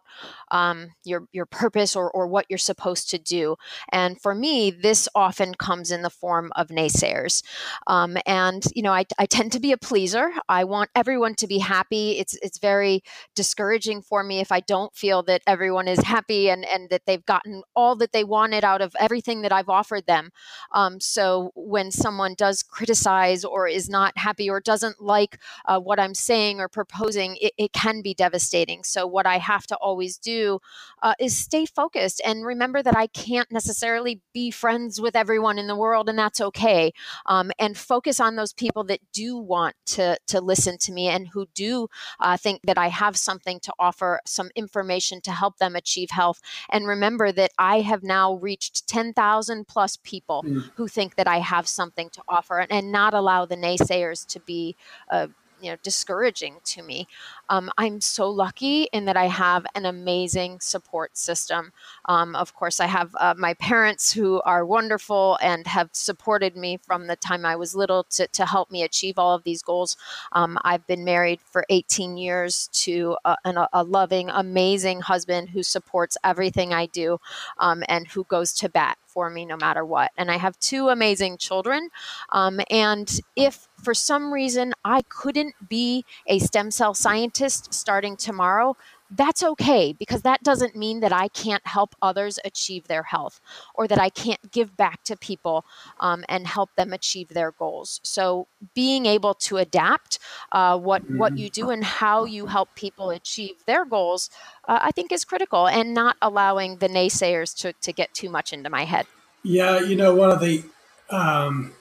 [0.51, 3.55] um, your your purpose or or what you're supposed to do.
[3.91, 7.43] And for me, this often comes in the form of naysayers.
[7.87, 10.31] Um, and you know, I, I tend to be a pleaser.
[10.49, 12.19] I want everyone to be happy.
[12.19, 13.03] It's it's very
[13.35, 17.25] discouraging for me if I don't feel that everyone is happy and and that they've
[17.25, 20.31] gotten all that they wanted out of everything that I've offered them.
[20.73, 25.99] Um, so when someone does criticize or is not happy or doesn't like uh, what
[25.99, 28.70] I'm saying or proposing, it, it can be devastating.
[28.83, 30.59] So what I have to always do
[31.03, 35.67] uh, is stay focused and remember that I can't necessarily be friends with everyone in
[35.67, 36.91] the world, and that's okay.
[37.25, 41.27] Um, and focus on those people that do want to to listen to me and
[41.27, 41.87] who do
[42.19, 46.39] uh, think that I have something to offer, some information to help them achieve health.
[46.69, 50.71] And remember that I have now reached ten thousand plus people mm.
[50.75, 54.39] who think that I have something to offer, and, and not allow the naysayers to
[54.39, 54.75] be.
[55.09, 55.27] Uh,
[55.61, 57.07] you know discouraging to me.
[57.49, 61.71] Um, I'm so lucky in that I have an amazing support system.
[62.05, 66.77] Um, of course, I have uh, my parents who are wonderful and have supported me
[66.77, 69.97] from the time I was little to, to help me achieve all of these goals.
[70.31, 75.63] Um, I've been married for 18 years to a, an, a, loving, amazing husband who
[75.63, 77.19] supports everything I do
[77.57, 80.11] um, and who goes to bat for me no matter what.
[80.17, 81.89] And I have two amazing children.
[82.29, 88.75] Um, and if for some reason I couldn't be a stem cell scientist starting tomorrow,
[89.11, 93.39] that's okay because that doesn't mean that I can't help others achieve their health
[93.75, 95.65] or that I can't give back to people
[95.99, 97.99] um, and help them achieve their goals.
[98.03, 100.19] So being able to adapt
[100.51, 104.29] uh, what what you do and how you help people achieve their goals,
[104.67, 108.53] uh, I think is critical, and not allowing the naysayers to to get too much
[108.53, 109.05] into my head.
[109.43, 110.63] Yeah, you know, one of the
[111.09, 111.73] um,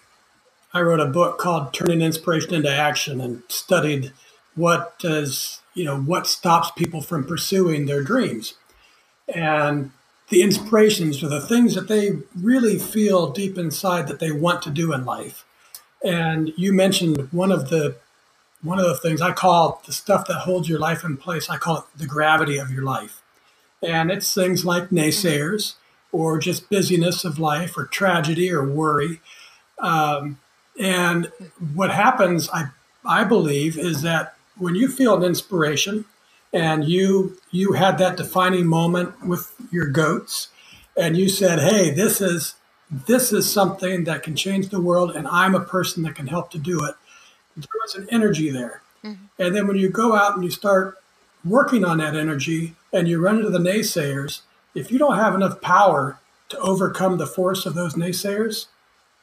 [0.72, 4.12] I wrote a book called Turning Inspiration into Action and studied
[4.54, 8.54] what does, you know, what stops people from pursuing their dreams.
[9.33, 9.92] And
[10.28, 14.70] the inspirations are the things that they really feel deep inside that they want to
[14.70, 15.44] do in life.
[16.04, 17.96] And you mentioned one of the
[18.62, 21.56] one of the things I call the stuff that holds your life in place, I
[21.56, 23.22] call it the gravity of your life.
[23.83, 25.74] And it's things like naysayers
[26.12, 29.20] or just busyness of life or tragedy or worry.
[29.78, 30.38] Um,
[30.78, 31.33] and
[31.74, 32.66] what happens, I,
[33.04, 36.04] I believe, is that when you feel an inspiration
[36.52, 40.48] and you you had that defining moment with your goats
[40.96, 42.54] and you said, hey, this is
[42.90, 46.50] this is something that can change the world, and I'm a person that can help
[46.50, 46.96] to do it.
[47.56, 48.82] There was an energy there.
[49.04, 49.24] Mm-hmm.
[49.38, 50.98] And then when you go out and you start
[51.44, 54.40] working on that energy and you run into the naysayers,
[54.74, 56.18] if you don't have enough power
[56.48, 58.66] to overcome the force of those naysayers,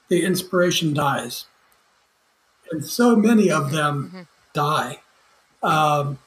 [0.07, 1.45] the inspiration dies.
[2.71, 4.21] And so many of them mm-hmm.
[4.53, 5.01] die.
[5.63, 6.19] Um,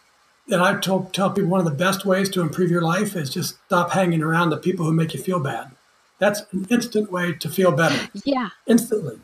[0.48, 3.30] and I told, tell people one of the best ways to improve your life is
[3.30, 5.70] just stop hanging around the people who make you feel bad.
[6.18, 8.08] That's an instant way to feel better.
[8.24, 8.50] Yeah.
[8.66, 9.18] Instantly.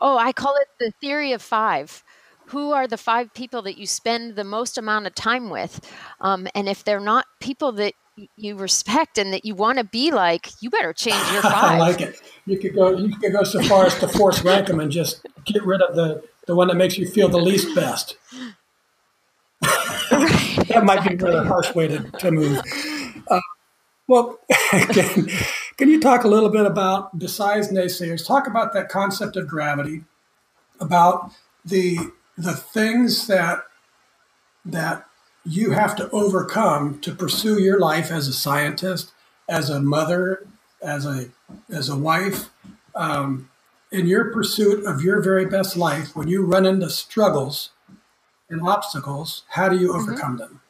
[0.00, 2.02] Oh, I call it the theory of five.
[2.48, 5.80] Who are the five people that you spend the most amount of time with?
[6.20, 7.94] Um, and if they're not people that
[8.36, 11.54] you respect and that you want to be like, you better change your five.
[11.54, 12.20] I like it.
[12.44, 12.96] You could go.
[12.96, 15.96] You could go so far as to force rank them and just get rid of
[15.96, 18.16] the the one that makes you feel the least best.
[20.76, 22.60] That might be a rather harsh way to, to move.
[23.30, 23.40] Uh,
[24.06, 24.38] well,
[24.70, 25.26] can,
[25.78, 30.04] can you talk a little bit about, besides naysayers, talk about that concept of gravity,
[30.78, 31.30] about
[31.64, 31.96] the
[32.36, 33.64] the things that
[34.66, 35.06] that
[35.46, 39.12] you have to overcome to pursue your life as a scientist,
[39.48, 40.46] as a mother,
[40.82, 41.30] as a
[41.70, 42.50] as a wife,
[42.94, 43.48] um,
[43.90, 46.14] in your pursuit of your very best life.
[46.14, 47.70] When you run into struggles
[48.50, 50.10] and obstacles, how do you mm-hmm.
[50.10, 50.52] overcome mm-hmm.
[50.52, 50.60] them?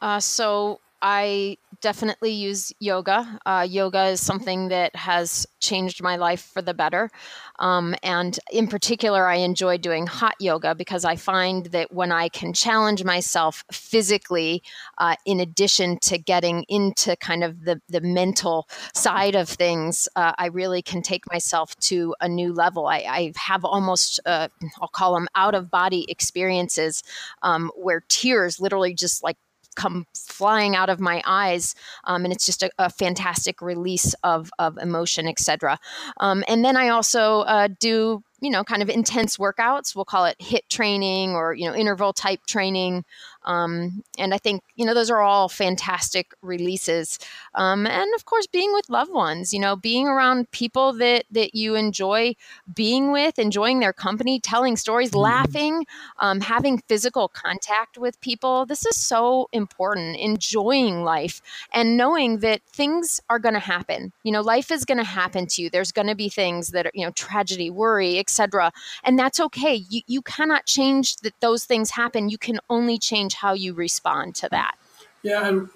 [0.00, 3.38] Uh, so I definitely use yoga.
[3.44, 7.10] Uh, yoga is something that has changed my life for the better.
[7.58, 12.28] Um, and in particular, I enjoy doing hot yoga because I find that when I
[12.28, 14.62] can challenge myself physically,
[14.98, 20.32] uh, in addition to getting into kind of the, the mental side of things, uh,
[20.38, 22.86] I really can take myself to a new level.
[22.86, 24.48] I, I have almost, uh,
[24.80, 27.02] I'll call them out of body experiences
[27.42, 29.36] um, where tears literally just like
[29.76, 34.50] come flying out of my eyes um, and it's just a, a, fantastic release of,
[34.58, 35.78] of emotion etc
[36.18, 40.24] um, and then i also uh, do you know kind of intense workouts we'll call
[40.24, 43.04] it HIIT training or you know interval type training
[43.46, 47.18] um, and I think, you know, those are all fantastic releases.
[47.54, 51.54] Um, and of course, being with loved ones, you know, being around people that, that
[51.54, 52.34] you enjoy
[52.74, 55.20] being with, enjoying their company, telling stories, mm-hmm.
[55.20, 55.86] laughing,
[56.18, 58.66] um, having physical contact with people.
[58.66, 60.16] This is so important.
[60.16, 61.40] Enjoying life
[61.72, 64.12] and knowing that things are going to happen.
[64.24, 65.70] You know, life is going to happen to you.
[65.70, 68.72] There's going to be things that are, you know, tragedy, worry, etc.
[69.04, 69.84] And that's okay.
[69.88, 72.28] You, you cannot change that those things happen.
[72.28, 74.74] You can only change how you respond to that.
[75.22, 75.68] Yeah, and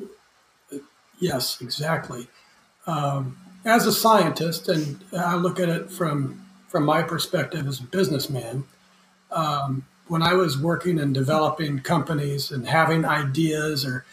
[1.19, 2.27] yes, exactly.
[2.87, 7.83] Um, as a scientist, and I look at it from from my perspective as a
[7.83, 8.63] businessman,
[9.33, 14.05] um, when I was working and developing companies and having ideas or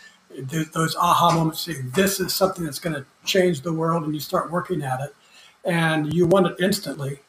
[0.50, 4.14] th- those aha moments, saying this is something that's going to change the world, and
[4.14, 5.16] you start working at it,
[5.64, 7.20] and you want it instantly,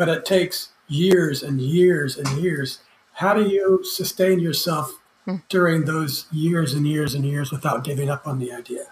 [0.00, 2.78] but it takes years and years and years.
[3.12, 5.00] How do you sustain yourself
[5.48, 8.86] during those years and years and years without giving up on the idea.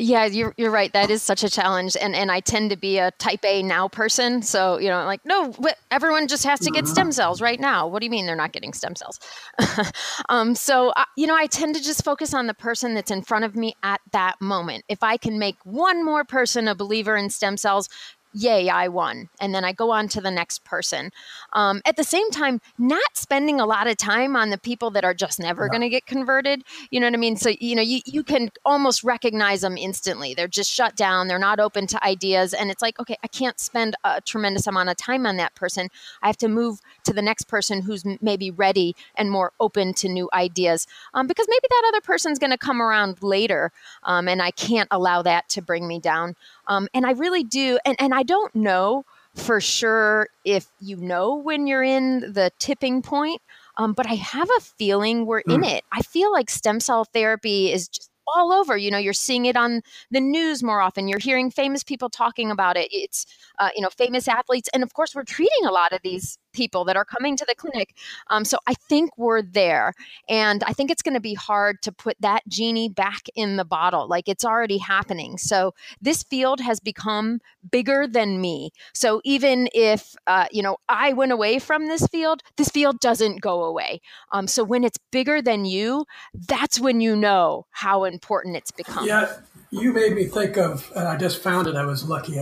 [0.00, 0.92] Yeah, you're, you're right.
[0.92, 1.96] That is such a challenge.
[2.00, 4.42] And, and I tend to be a type A now person.
[4.42, 5.52] So, you know, like, no,
[5.90, 7.88] everyone just has to get stem cells right now.
[7.88, 9.18] What do you mean they're not getting stem cells?
[10.28, 13.22] um, so, uh, you know, I tend to just focus on the person that's in
[13.22, 14.84] front of me at that moment.
[14.88, 17.88] If I can make one more person a believer in stem cells,
[18.32, 19.28] yay, I won.
[19.40, 21.10] And then I go on to the next person.
[21.52, 25.04] Um, at the same time, not spending a lot of time on the people that
[25.04, 25.70] are just never yeah.
[25.70, 26.62] going to get converted.
[26.90, 27.36] You know what I mean?
[27.36, 30.34] So, you know, you, you can almost recognize them instantly.
[30.34, 31.28] They're just shut down.
[31.28, 32.52] They're not open to ideas.
[32.54, 35.88] And it's like, okay, I can't spend a tremendous amount of time on that person.
[36.22, 40.08] I have to move to the next person who's maybe ready and more open to
[40.08, 43.72] new ideas um, because maybe that other person's going to come around later.
[44.02, 46.36] Um, and I can't allow that to bring me down.
[46.68, 47.78] Um, and I really do.
[47.84, 49.04] And, and I don't know
[49.34, 53.40] for sure if you know when you're in the tipping point,
[53.76, 55.54] um, but I have a feeling we're mm.
[55.54, 55.84] in it.
[55.92, 58.76] I feel like stem cell therapy is just all over.
[58.76, 61.08] You know, you're seeing it on the news more often.
[61.08, 62.88] You're hearing famous people talking about it.
[62.90, 63.26] It's,
[63.58, 64.68] uh, you know, famous athletes.
[64.74, 67.54] And of course, we're treating a lot of these people that are coming to the
[67.54, 67.94] clinic.
[68.28, 69.92] Um, so I think we're there.
[70.28, 73.64] And I think it's going to be hard to put that genie back in the
[73.64, 74.08] bottle.
[74.08, 75.38] Like it's already happening.
[75.38, 78.70] So this field has become bigger than me.
[78.94, 83.40] So even if, uh, you know, I went away from this field, this field doesn't
[83.40, 84.00] go away.
[84.32, 89.06] Um, so when it's bigger than you, that's when you know how important it's become.
[89.06, 89.36] Yeah.
[89.70, 91.76] You made me think of, and I just found it.
[91.76, 92.40] I was lucky.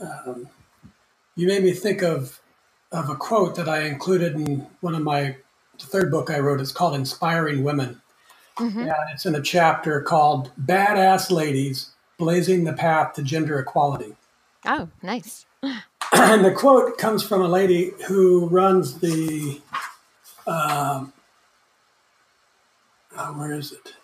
[0.00, 0.48] Um,
[1.36, 2.40] you made me think of
[2.92, 5.36] of a quote that I included in one of my
[5.78, 6.60] the third book I wrote.
[6.60, 8.00] It's called Inspiring Women.
[8.58, 8.80] Mm-hmm.
[8.80, 14.16] And it's in a chapter called Badass Ladies Blazing the Path to Gender Equality.
[14.66, 15.46] Oh, nice.
[15.62, 19.60] and the quote comes from a lady who runs the,
[20.46, 21.04] uh,
[23.16, 23.94] uh, where is it?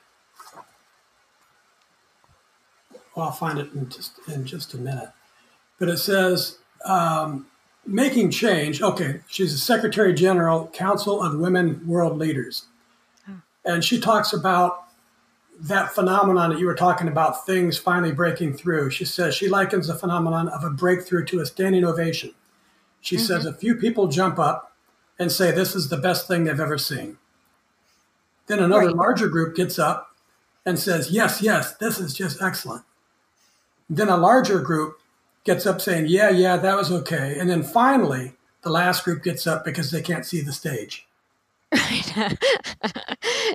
[3.17, 5.11] Well, I'll find it in just in just a minute.
[5.79, 7.47] But it says um,
[7.87, 8.83] making change.
[8.83, 12.67] Okay, she's a Secretary General, Council of Women World Leaders,
[13.29, 13.41] oh.
[13.65, 14.85] and she talks about
[15.61, 18.91] that phenomenon that you were talking about, things finally breaking through.
[18.91, 22.33] She says she likens the phenomenon of a breakthrough to a standing ovation.
[23.01, 23.25] She mm-hmm.
[23.25, 24.73] says a few people jump up
[25.19, 27.19] and say this is the best thing they've ever seen.
[28.47, 28.97] Then another right.
[28.97, 30.15] larger group gets up
[30.67, 32.85] and says, yes, yes, this is just excellent.
[33.89, 34.99] Then a larger group
[35.45, 37.39] gets up saying, yeah, yeah, that was okay.
[37.39, 38.33] And then finally,
[38.63, 41.07] the last group gets up because they can't see the stage.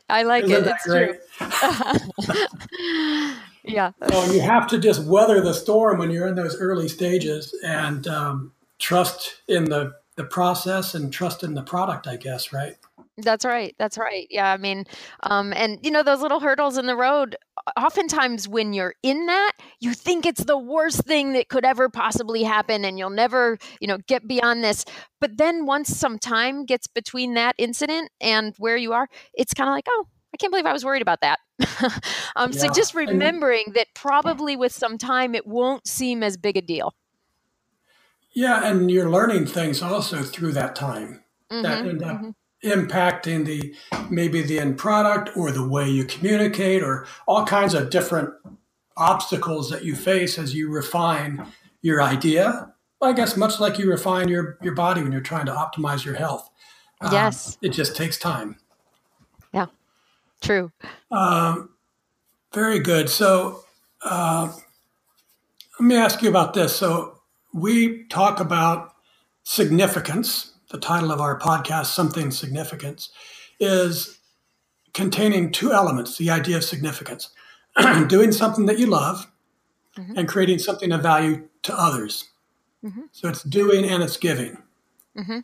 [0.09, 0.67] I like Isn't it.
[0.67, 1.19] It's great?
[1.37, 2.45] true.
[3.63, 3.91] yeah.
[4.09, 8.07] So you have to just weather the storm when you're in those early stages and
[8.07, 12.75] um, trust in the, the process and trust in the product, I guess, right?
[13.23, 13.75] That's right.
[13.77, 14.27] That's right.
[14.29, 14.51] Yeah.
[14.51, 14.85] I mean,
[15.23, 17.35] um, and you know, those little hurdles in the road,
[17.77, 22.43] oftentimes when you're in that, you think it's the worst thing that could ever possibly
[22.43, 24.85] happen and you'll never, you know, get beyond this.
[25.19, 29.69] But then once some time gets between that incident and where you are, it's kind
[29.69, 31.39] of like, oh, I can't believe I was worried about that.
[32.35, 32.59] um, yeah.
[32.59, 36.93] So just remembering that probably with some time, it won't seem as big a deal.
[38.31, 38.65] Yeah.
[38.65, 42.29] And you're learning things also through that time mm-hmm, that up mm-hmm
[42.63, 43.73] impacting the
[44.09, 48.29] maybe the end product or the way you communicate or all kinds of different
[48.97, 51.45] obstacles that you face as you refine
[51.81, 52.73] your idea.
[53.01, 56.15] I guess much like you refine your your body when you're trying to optimize your
[56.15, 56.49] health.
[57.01, 57.57] Um, yes.
[57.61, 58.57] it just takes time.
[59.53, 59.67] Yeah.
[60.41, 60.71] True.
[61.09, 61.69] Um,
[62.53, 63.09] very good.
[63.09, 63.63] So
[64.03, 64.51] uh,
[65.79, 66.75] let me ask you about this.
[66.75, 67.19] So
[67.53, 68.93] we talk about
[69.43, 73.09] significance the title of our podcast, Something Significance,
[73.59, 74.19] is
[74.93, 77.29] containing two elements the idea of significance
[78.07, 79.27] doing something that you love
[79.97, 80.17] mm-hmm.
[80.17, 82.29] and creating something of value to others.
[82.83, 83.01] Mm-hmm.
[83.11, 84.57] So it's doing and it's giving.
[85.17, 85.39] Mm-hmm.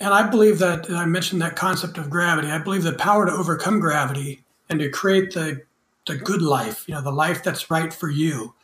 [0.00, 2.48] And I believe that, I mentioned that concept of gravity.
[2.48, 5.62] I believe the power to overcome gravity and to create the,
[6.06, 8.54] the good life, you know, the life that's right for you,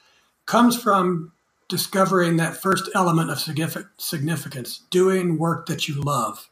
[0.47, 1.32] comes from
[1.69, 6.51] discovering that first element of significance, doing work that you love.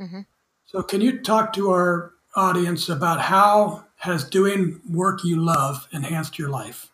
[0.00, 0.20] Mm-hmm.
[0.66, 6.38] So, can you talk to our audience about how has doing work you love enhanced
[6.38, 6.90] your life?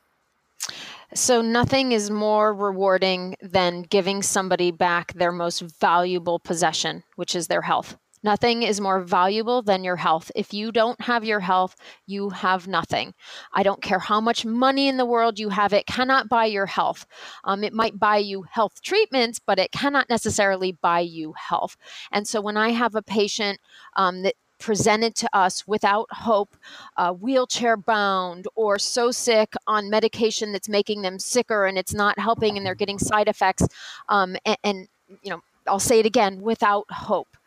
[1.15, 7.47] So, nothing is more rewarding than giving somebody back their most valuable possession, which is
[7.47, 7.97] their health.
[8.23, 10.31] Nothing is more valuable than your health.
[10.35, 13.15] If you don't have your health, you have nothing.
[13.53, 16.67] I don't care how much money in the world you have, it cannot buy your
[16.67, 17.07] health.
[17.45, 21.77] Um, it might buy you health treatments, but it cannot necessarily buy you health.
[22.11, 23.61] And so when I have a patient
[23.97, 26.57] um, that presented to us without hope,
[26.97, 32.19] uh, wheelchair bound, or so sick on medication that's making them sicker and it's not
[32.19, 33.67] helping and they're getting side effects.
[34.09, 34.89] Um, and, and,
[35.23, 37.38] you know, I'll say it again without hope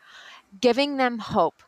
[0.60, 1.64] giving them hope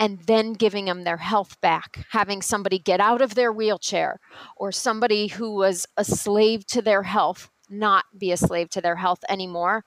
[0.00, 4.20] and then giving them their health back, having somebody get out of their wheelchair
[4.56, 8.96] or somebody who was a slave to their health not be a slave to their
[8.96, 9.84] health anymore.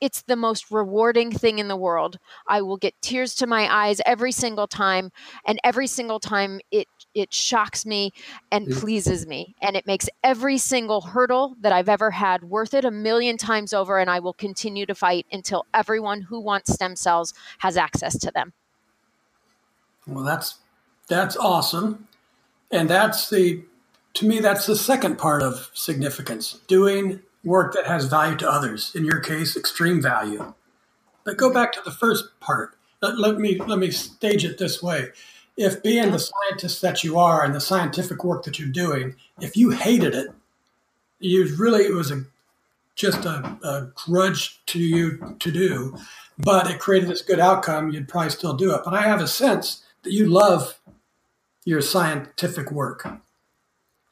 [0.00, 2.18] it's the most rewarding thing in the world.
[2.48, 5.12] I will get tears to my eyes every single time,
[5.46, 6.88] and every single time it
[7.20, 8.12] it shocks me
[8.50, 8.78] and mm.
[8.78, 12.90] pleases me, and it makes every single hurdle that I've ever had worth it a
[12.90, 13.98] million times over.
[13.98, 18.30] And I will continue to fight until everyone who wants stem cells has access to
[18.30, 18.52] them.
[20.06, 20.56] Well, that's
[21.08, 22.08] that's awesome,
[22.70, 23.62] and that's the
[24.14, 28.92] to me that's the second part of significance: doing work that has value to others.
[28.94, 30.54] In your case, extreme value.
[31.24, 32.74] But go back to the first part.
[33.02, 35.08] Let, let me let me stage it this way:
[35.58, 39.56] If being the scientist that you are and the scientific work that you're doing, if
[39.56, 40.28] you hated it,
[41.18, 42.24] you really it was a
[42.94, 45.96] just a, a grudge to you to do,
[46.38, 48.82] but it created this good outcome, you'd probably still do it.
[48.84, 50.80] But I have a sense that you love
[51.64, 53.08] your scientific work.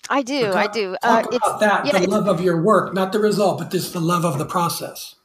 [0.08, 0.46] I do.
[0.46, 0.96] Talk, I do.
[1.02, 3.92] Talk uh, about that, yeah, the love of your work, not the result, but just
[3.92, 5.16] the love of the process.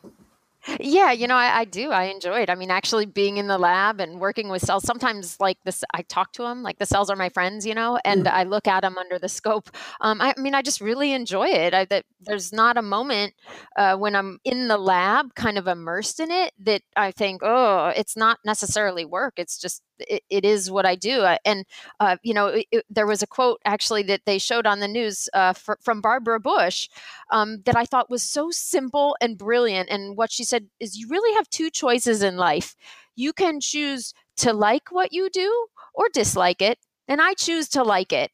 [0.80, 1.92] Yeah, you know, I, I, do.
[1.92, 2.50] I enjoy it.
[2.50, 6.04] I mean, actually being in the lab and working with cells, sometimes like this, I
[6.04, 8.32] talk to them, like the cells are my friends, you know, and mm.
[8.32, 9.72] I look at them under the scope.
[10.02, 11.74] Um, I, I, mean, I just really enjoy it.
[11.74, 13.34] I, that there's not a moment
[13.76, 17.92] uh, when I'm in the lab, kind of immersed in it, that I think, oh,
[17.96, 19.34] it's not necessarily work.
[19.38, 21.26] It's just it, it is what I do.
[21.46, 21.66] And,
[22.00, 25.30] uh, you know, it, there was a quote actually that they showed on the news
[25.34, 26.90] uh, for, from Barbara Bush
[27.32, 29.90] um, that I thought was so simple and brilliant.
[29.90, 32.76] And what she said is you really have two choices in life.
[33.16, 36.80] You can choose to like what you do or dislike it.
[37.08, 38.32] And I choose to like it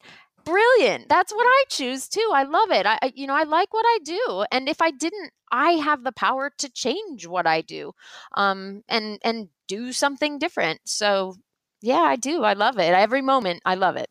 [0.47, 1.09] brilliant.
[1.09, 2.29] That's what I choose too.
[2.33, 2.85] I love it.
[2.85, 6.11] I, you know, I like what I do, and if I didn't, I have the
[6.13, 7.91] power to change what I do,
[8.35, 10.79] um, and and do something different.
[10.85, 11.35] So,
[11.81, 12.43] yeah, I do.
[12.43, 12.93] I love it.
[12.93, 14.09] Every moment, I love it.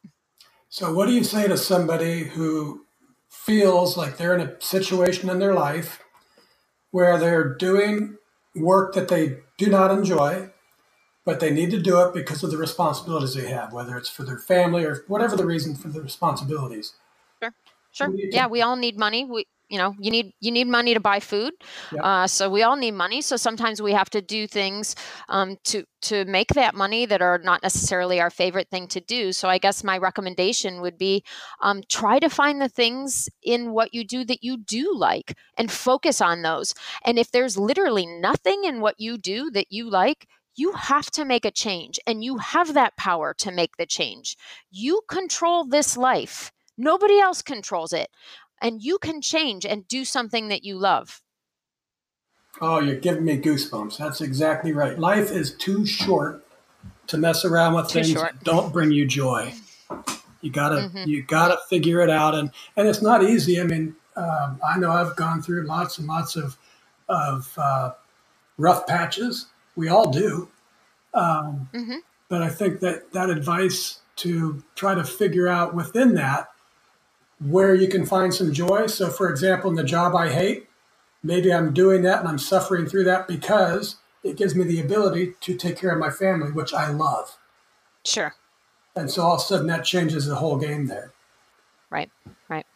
[0.69, 2.85] So, what do you say to somebody who
[3.29, 6.03] feels like they're in a situation in their life
[6.91, 8.17] where they're doing
[8.55, 10.51] work that they do not enjoy?
[11.27, 14.23] but they need to do it because of the responsibilities they have, whether it's for
[14.23, 16.95] their family or whatever the reason for the responsibilities.
[17.43, 17.53] Sure,
[17.91, 18.13] sure.
[18.31, 19.25] Yeah, we all need money.
[19.25, 21.53] We, you know, you need you need money to buy food.
[22.01, 23.21] Uh, so we all need money.
[23.21, 24.95] So sometimes we have to do things
[25.29, 29.33] um, to to make that money that are not necessarily our favorite thing to do.
[29.33, 31.25] So I guess my recommendation would be
[31.63, 35.71] um, try to find the things in what you do that you do like and
[35.71, 36.75] focus on those.
[37.05, 41.25] And if there's literally nothing in what you do that you like, you have to
[41.25, 44.37] make a change and you have that power to make the change.
[44.71, 48.09] You control this life, nobody else controls it.
[48.61, 51.21] And you can change and do something that you love.
[52.61, 53.99] Oh, you're giving me goosebumps.
[53.99, 54.99] That's exactly right.
[54.99, 56.47] Life is too short
[57.09, 58.33] to mess around with too things short.
[58.33, 59.53] that don't bring you joy.
[60.41, 61.09] You gotta mm-hmm.
[61.09, 63.61] you gotta figure it out, and and it's not easy.
[63.61, 66.57] I mean, um, I know I've gone through lots and lots of
[67.09, 67.93] of uh,
[68.59, 70.49] rough patches, we all do.
[71.15, 71.97] Um, mm-hmm.
[72.29, 76.49] But I think that that advice to try to figure out within that
[77.39, 78.87] where you can find some joy.
[78.87, 80.69] So, for example, in the job I hate,
[81.23, 85.35] maybe I'm doing that and I'm suffering through that because it gives me the ability
[85.41, 87.37] to take care of my family, which I love.
[88.05, 88.35] Sure.
[88.95, 91.13] And so all of a sudden that changes the whole game there.
[91.91, 92.11] Right,
[92.49, 92.67] right.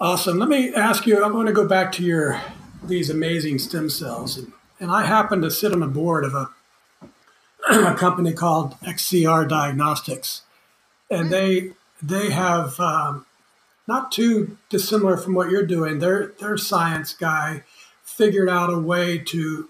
[0.00, 0.38] Awesome.
[0.38, 2.40] Let me ask you, I'm going to go back to your
[2.84, 4.36] these amazing stem cells.
[4.38, 6.50] And and I happen to sit on the board of a,
[7.70, 10.42] a company called XCR Diagnostics,
[11.08, 11.30] and hmm.
[11.30, 11.70] they
[12.02, 13.26] they have um,
[13.86, 15.98] not too dissimilar from what you're doing.
[15.98, 17.64] Their their science guy
[18.02, 19.68] figured out a way to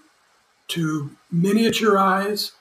[0.69, 2.51] to miniaturize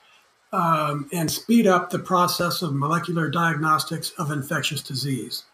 [0.53, 5.45] um, and speed up the process of molecular diagnostics of infectious disease.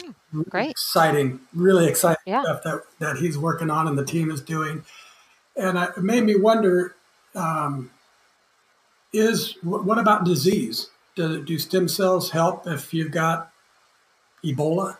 [0.00, 0.70] Hmm, great.
[0.70, 2.42] Exciting, really exciting yeah.
[2.42, 4.84] stuff that, that he's working on and the team is doing
[5.56, 6.94] and it made me wonder:
[7.34, 7.90] um,
[9.12, 10.88] is what about disease?
[11.16, 13.50] Do, do stem cells help if you've got
[14.44, 14.98] Ebola?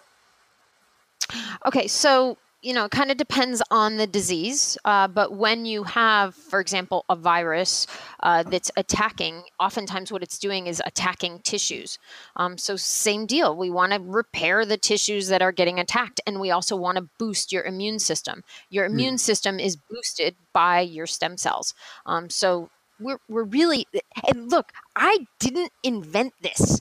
[1.66, 4.76] Okay, so you know, it kind of depends on the disease.
[4.84, 7.86] Uh, but when you have, for example, a virus
[8.22, 11.98] uh, that's attacking, oftentimes what it's doing is attacking tissues.
[12.36, 13.56] Um, so, same deal.
[13.56, 17.08] We want to repair the tissues that are getting attacked, and we also want to
[17.18, 18.42] boost your immune system.
[18.68, 18.94] Your hmm.
[18.94, 19.20] immune mm.
[19.20, 21.74] system is boosted by your stem cells.
[22.04, 22.68] Um, so,
[23.00, 23.86] we're, we're really,
[24.28, 26.80] and look, I didn't invent this.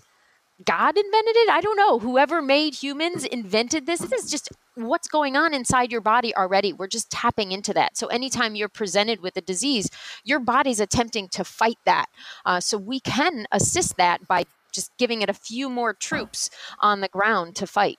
[0.66, 1.50] God invented it?
[1.50, 2.00] I don't know.
[2.00, 4.02] Whoever made humans invented this.
[4.02, 6.74] This is just what's going on inside your body already.
[6.74, 7.96] We're just tapping into that.
[7.98, 9.90] So, anytime you're presented with a disease,
[10.26, 12.08] your body's attempting to fight that.
[12.46, 14.44] Uh, so, we can assist that by
[14.74, 16.50] just giving it a few more troops
[16.80, 17.98] on the ground to fight.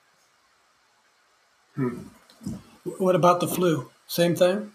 [1.75, 2.03] Hmm.
[2.99, 3.89] What about the flu?
[4.07, 4.71] Same thing?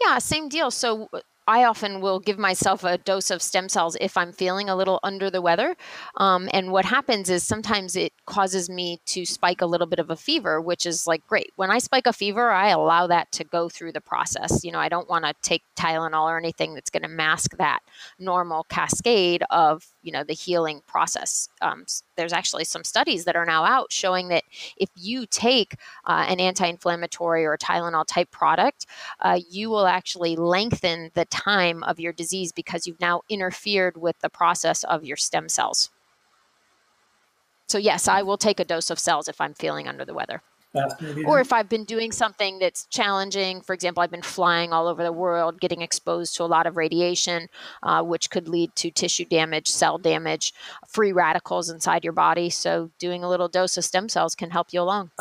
[0.00, 0.72] Yeah, same deal.
[0.72, 1.08] So,
[1.46, 4.98] I often will give myself a dose of stem cells if I'm feeling a little
[5.02, 5.76] under the weather.
[6.16, 10.10] Um, and what happens is sometimes it causes me to spike a little bit of
[10.10, 11.52] a fever, which is like great.
[11.56, 14.64] When I spike a fever, I allow that to go through the process.
[14.64, 17.80] You know, I don't want to take Tylenol or anything that's going to mask that
[18.18, 21.48] normal cascade of, you know, the healing process.
[21.60, 21.84] Um,
[22.16, 24.44] there's actually some studies that are now out showing that
[24.76, 25.74] if you take
[26.04, 28.86] uh, an anti inflammatory or Tylenol type product,
[29.20, 34.18] uh, you will actually lengthen the time of your disease because you've now interfered with
[34.20, 35.90] the process of your stem cells.
[37.66, 40.42] So, yes, I will take a dose of cells if I'm feeling under the weather.
[41.24, 45.02] Or if I've been doing something that's challenging, for example, I've been flying all over
[45.02, 47.48] the world, getting exposed to a lot of radiation,
[47.82, 50.52] uh, which could lead to tissue damage, cell damage,
[50.88, 52.50] free radicals inside your body.
[52.50, 55.10] So, doing a little dose of stem cells can help you along.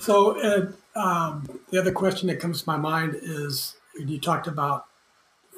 [0.00, 4.86] so, uh, um, the other question that comes to my mind is you talked about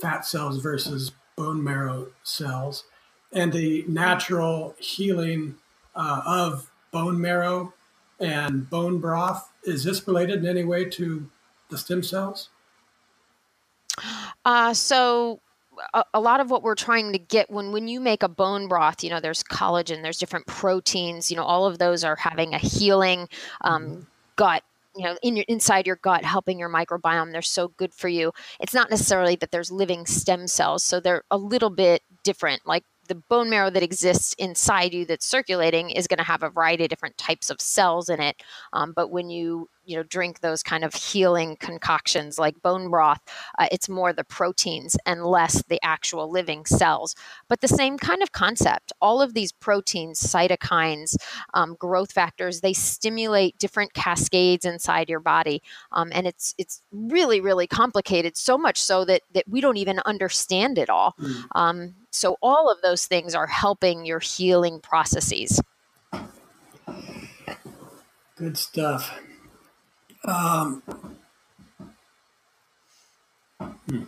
[0.01, 2.85] fat cells versus bone marrow cells
[3.33, 5.57] and the natural healing
[5.95, 7.73] uh, of bone marrow
[8.21, 9.51] and bone broth.
[9.65, 11.31] Is this related in any way to
[11.71, 12.51] the stem cells?
[14.45, 15.41] Uh, so
[15.95, 18.69] a, a, lot of what we're trying to get when when you make a bone
[18.69, 22.55] broth you know there's collagen there's different proteins you know all of those are having
[22.55, 23.29] a healing
[23.63, 24.01] um, mm-hmm.
[24.37, 24.63] gut
[24.95, 28.33] you know in your inside your gut helping your microbiome they're so good for you
[28.61, 32.85] it's not necessarily that there's living stem cells so they're a little bit different like
[33.07, 36.85] the bone marrow that exists inside you that's circulating is going to have a variety
[36.85, 38.43] of different types of cells in it.
[38.73, 43.21] Um, but when you you know drink those kind of healing concoctions like bone broth
[43.59, 47.15] uh, it's more the proteins and less the actual living cells.
[47.49, 51.17] But the same kind of concept all of these proteins cytokines
[51.55, 55.63] um, growth factors they stimulate different cascades inside your body
[55.93, 60.01] um, and it's it's really really complicated so much so that that we don't even
[60.05, 61.15] understand it all.
[61.21, 61.45] Mm.
[61.55, 65.61] um, so all of those things are helping your healing processes.
[68.37, 69.19] Good stuff
[70.27, 70.83] um,
[73.89, 74.03] hmm.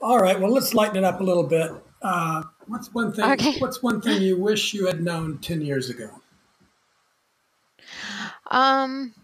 [0.00, 0.40] All right.
[0.40, 1.72] Well, let's lighten it up a little bit.
[2.02, 3.24] Uh, what's one thing?
[3.32, 3.58] Okay.
[3.58, 6.08] What's one thing you wish you had known ten years ago?
[8.50, 9.14] Um,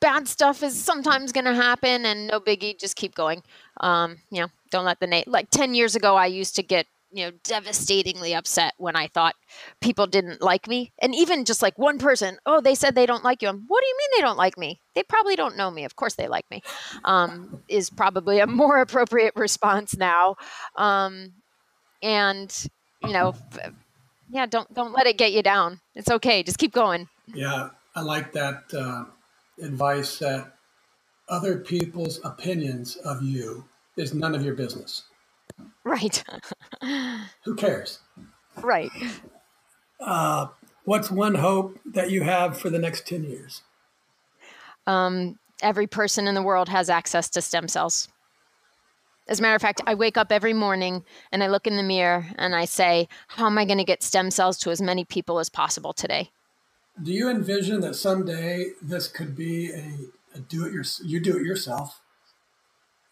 [0.00, 2.78] bad stuff is sometimes going to happen, and no biggie.
[2.78, 3.42] Just keep going.
[3.80, 6.14] Um, you know, don't let the na- like ten years ago.
[6.14, 9.34] I used to get you know devastatingly upset when i thought
[9.80, 10.92] people didn't like me.
[11.00, 13.48] And even just like one person oh they said they don't like you.
[13.48, 14.80] I'm, what do you mean they don't like me?
[14.94, 15.84] They probably don't know me.
[15.84, 16.62] Of course they like me.
[17.04, 20.36] Um, is probably a more appropriate response now.
[20.76, 21.34] Um,
[22.02, 22.66] and
[23.04, 23.34] you know
[24.30, 25.80] yeah don't don't let it get you down.
[25.94, 26.42] It's okay.
[26.42, 27.08] Just keep going.
[27.32, 29.04] Yeah i like that uh,
[29.62, 30.54] advice that
[31.28, 33.64] other people's opinions of you
[33.96, 35.04] is none of your business
[35.84, 36.22] Right.
[37.44, 37.98] Who cares?
[38.60, 38.90] Right.
[40.00, 40.48] Uh,
[40.84, 43.62] what's one hope that you have for the next 10 years?
[44.86, 48.08] Um, every person in the world has access to stem cells.
[49.28, 51.82] As a matter of fact, I wake up every morning and I look in the
[51.82, 55.04] mirror and I say, How am I going to get stem cells to as many
[55.04, 56.30] people as possible today?
[57.00, 61.36] Do you envision that someday this could be a, a do it your, you do
[61.36, 62.01] it yourself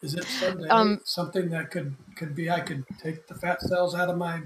[0.03, 3.95] is it someday um, something that could could be I could take the fat cells
[3.95, 4.43] out of my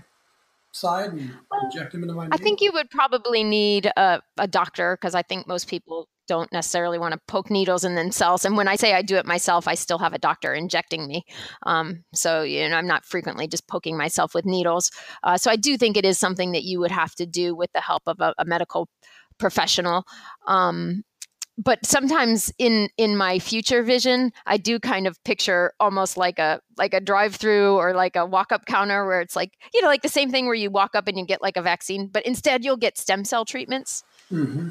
[0.73, 1.33] side and
[1.63, 2.29] inject them into my?
[2.33, 6.53] I think you would probably need a, a doctor because I think most people don't
[6.53, 8.45] necessarily want to poke needles in themselves.
[8.45, 11.23] And when I say I do it myself, I still have a doctor injecting me.
[11.65, 14.91] Um, so you know, I'm not frequently just poking myself with needles.
[15.23, 17.71] Uh, so I do think it is something that you would have to do with
[17.75, 18.89] the help of a, a medical
[19.39, 20.05] professional.
[20.47, 21.05] Um,
[21.57, 26.61] but sometimes in in my future vision i do kind of picture almost like a
[26.77, 29.89] like a drive through or like a walk up counter where it's like you know
[29.89, 32.25] like the same thing where you walk up and you get like a vaccine but
[32.27, 34.71] instead you'll get stem cell treatments mm-hmm.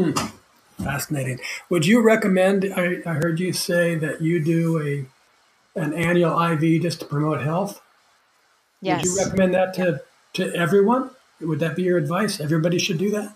[0.00, 0.82] hmm.
[0.82, 5.06] fascinating would you recommend I, I heard you say that you do a
[5.78, 7.80] an annual iv just to promote health
[8.80, 9.02] yes.
[9.02, 10.02] would you recommend that to
[10.34, 11.10] to everyone
[11.40, 13.34] would that be your advice everybody should do that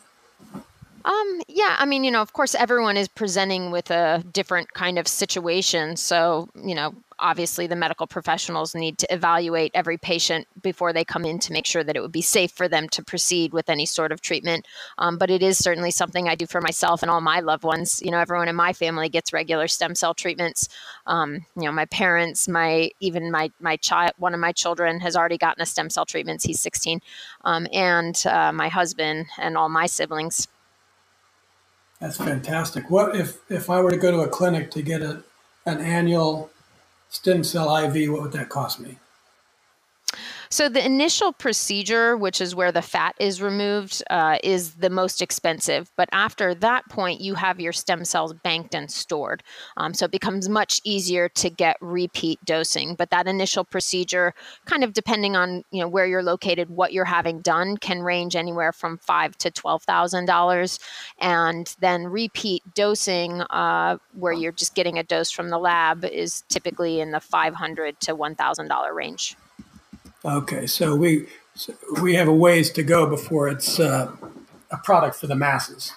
[1.09, 4.99] um, yeah, I mean, you know, of course, everyone is presenting with a different kind
[4.99, 5.97] of situation.
[5.97, 11.25] So, you know, obviously the medical professionals need to evaluate every patient before they come
[11.25, 13.87] in to make sure that it would be safe for them to proceed with any
[13.87, 14.67] sort of treatment.
[14.99, 18.03] Um, but it is certainly something I do for myself and all my loved ones.
[18.05, 20.69] You know, everyone in my family gets regular stem cell treatments.
[21.07, 25.17] Um, you know, my parents, my even my my child, one of my children has
[25.17, 26.43] already gotten a stem cell treatment.
[26.45, 27.01] He's 16,
[27.47, 30.49] um, and uh, my husband and all my siblings.
[32.01, 32.91] That's fantastic.
[32.91, 35.25] What if if I were to go to a clinic to get a
[35.67, 36.51] an annual
[37.09, 38.13] stem cell IV?
[38.13, 38.99] What would that cost me?
[40.51, 45.21] So the initial procedure, which is where the fat is removed, uh, is the most
[45.21, 45.91] expensive.
[45.97, 49.43] But after that point, you have your stem cells banked and stored.
[49.77, 52.95] Um, so it becomes much easier to get repeat dosing.
[52.95, 54.33] But that initial procedure,
[54.65, 58.35] kind of depending on you know where you're located, what you're having done, can range
[58.35, 60.79] anywhere from five to twelve thousand dollars.
[61.19, 66.43] And then repeat dosing, uh, where you're just getting a dose from the lab, is
[66.49, 69.37] typically in the five hundred to one thousand dollar range.
[70.25, 74.11] Okay, so we so we have a ways to go before it's uh,
[74.71, 75.93] a product for the masses.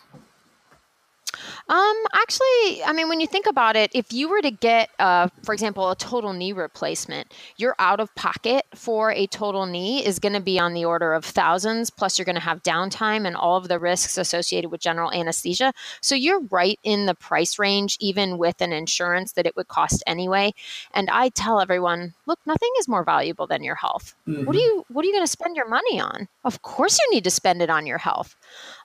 [1.72, 5.30] Um, actually, I mean, when you think about it, if you were to get, uh,
[5.42, 10.20] for example, a total knee replacement, your out of pocket for a total knee is
[10.20, 11.90] going to be on the order of thousands.
[11.90, 15.72] Plus, you're going to have downtime and all of the risks associated with general anesthesia.
[16.02, 20.04] So you're right in the price range, even with an insurance that it would cost
[20.06, 20.54] anyway.
[20.94, 24.14] And I tell everyone, look, nothing is more valuable than your health.
[24.28, 24.44] Mm-hmm.
[24.44, 26.28] What are you What are you going to spend your money on?
[26.44, 28.36] Of course, you need to spend it on your health.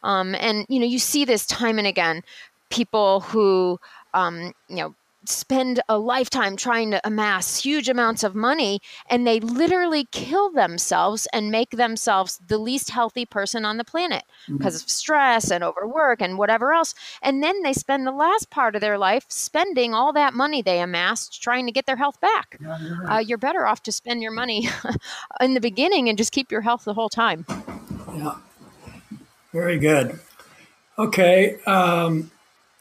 [0.05, 2.23] Um, and you know, you see this time and again
[2.71, 3.79] people who
[4.15, 4.95] um, you know
[5.29, 11.27] spend a lifetime trying to amass huge amounts of money and they literally kill themselves
[11.33, 14.57] and make themselves the least healthy person on the planet mm-hmm.
[14.57, 16.95] because of stress and overwork and whatever else.
[17.23, 20.81] And then they spend the last part of their life spending all that money they
[20.81, 22.57] amassed trying to get their health back.
[22.61, 23.17] Yeah, you're, right.
[23.17, 24.69] uh, you're better off to spend your money
[25.41, 27.45] in the beginning and just keep your health the whole time.
[28.15, 28.37] Yeah.
[29.53, 30.19] Very good.
[30.99, 32.31] Okay um,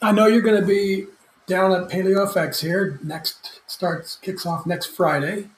[0.05, 1.07] i know you're going to be
[1.47, 2.99] down at PaleoFX here.
[3.03, 5.49] Next starts kicks off next Friday.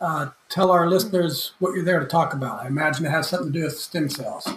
[0.00, 2.62] Uh, tell our listeners what you're there to talk about.
[2.62, 4.48] I imagine it has something to do with stem cells.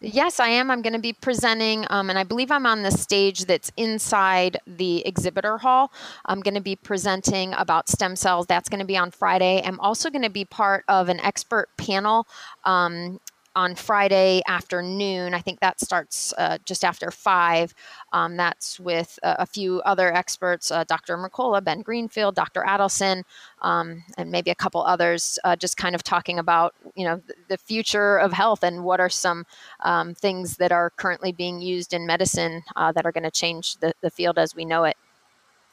[0.00, 0.68] Yes, I am.
[0.68, 4.58] I'm going to be presenting, um, and I believe I'm on the stage that's inside
[4.66, 5.92] the exhibitor hall.
[6.24, 8.46] I'm going to be presenting about stem cells.
[8.46, 9.62] That's going to be on Friday.
[9.64, 12.26] I'm also going to be part of an expert panel
[12.64, 13.20] um,
[13.54, 15.34] on Friday afternoon.
[15.34, 17.74] I think that starts uh, just after five.
[18.12, 21.16] Um, that's with a, few other experts, uh, Dr.
[21.18, 22.62] Mercola, Ben Greenfield, Dr.
[22.66, 23.22] Adelson,
[23.60, 27.34] um, and maybe a couple others, uh, just kind of talking about you know the,
[27.48, 29.44] the future of health and what are some
[29.80, 33.76] um, things that are currently being used in medicine uh, that are going to change
[33.76, 34.96] the, the field as we know it.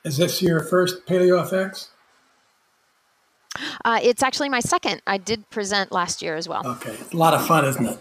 [0.04, 1.90] Is this your first PaleoFX?
[3.84, 5.02] Uh, it's actually my second.
[5.08, 6.66] I did present last year as well.
[6.66, 6.96] Okay.
[7.12, 8.00] A lot of fun, isn't it?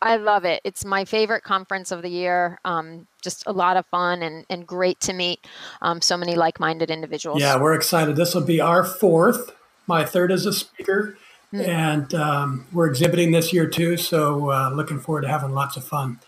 [0.00, 0.60] I love it.
[0.64, 2.60] It's my favorite conference of the year.
[2.64, 5.44] Um, just a lot of fun and, and great to meet
[5.82, 7.40] um, so many like minded individuals.
[7.40, 8.14] Yeah, we're excited.
[8.16, 9.52] This will be our fourth.
[9.86, 11.16] My third as a speaker.
[11.52, 11.70] Mm-hmm.
[11.70, 13.96] And um, we're exhibiting this year too.
[13.96, 16.20] So uh, looking forward to having lots of fun.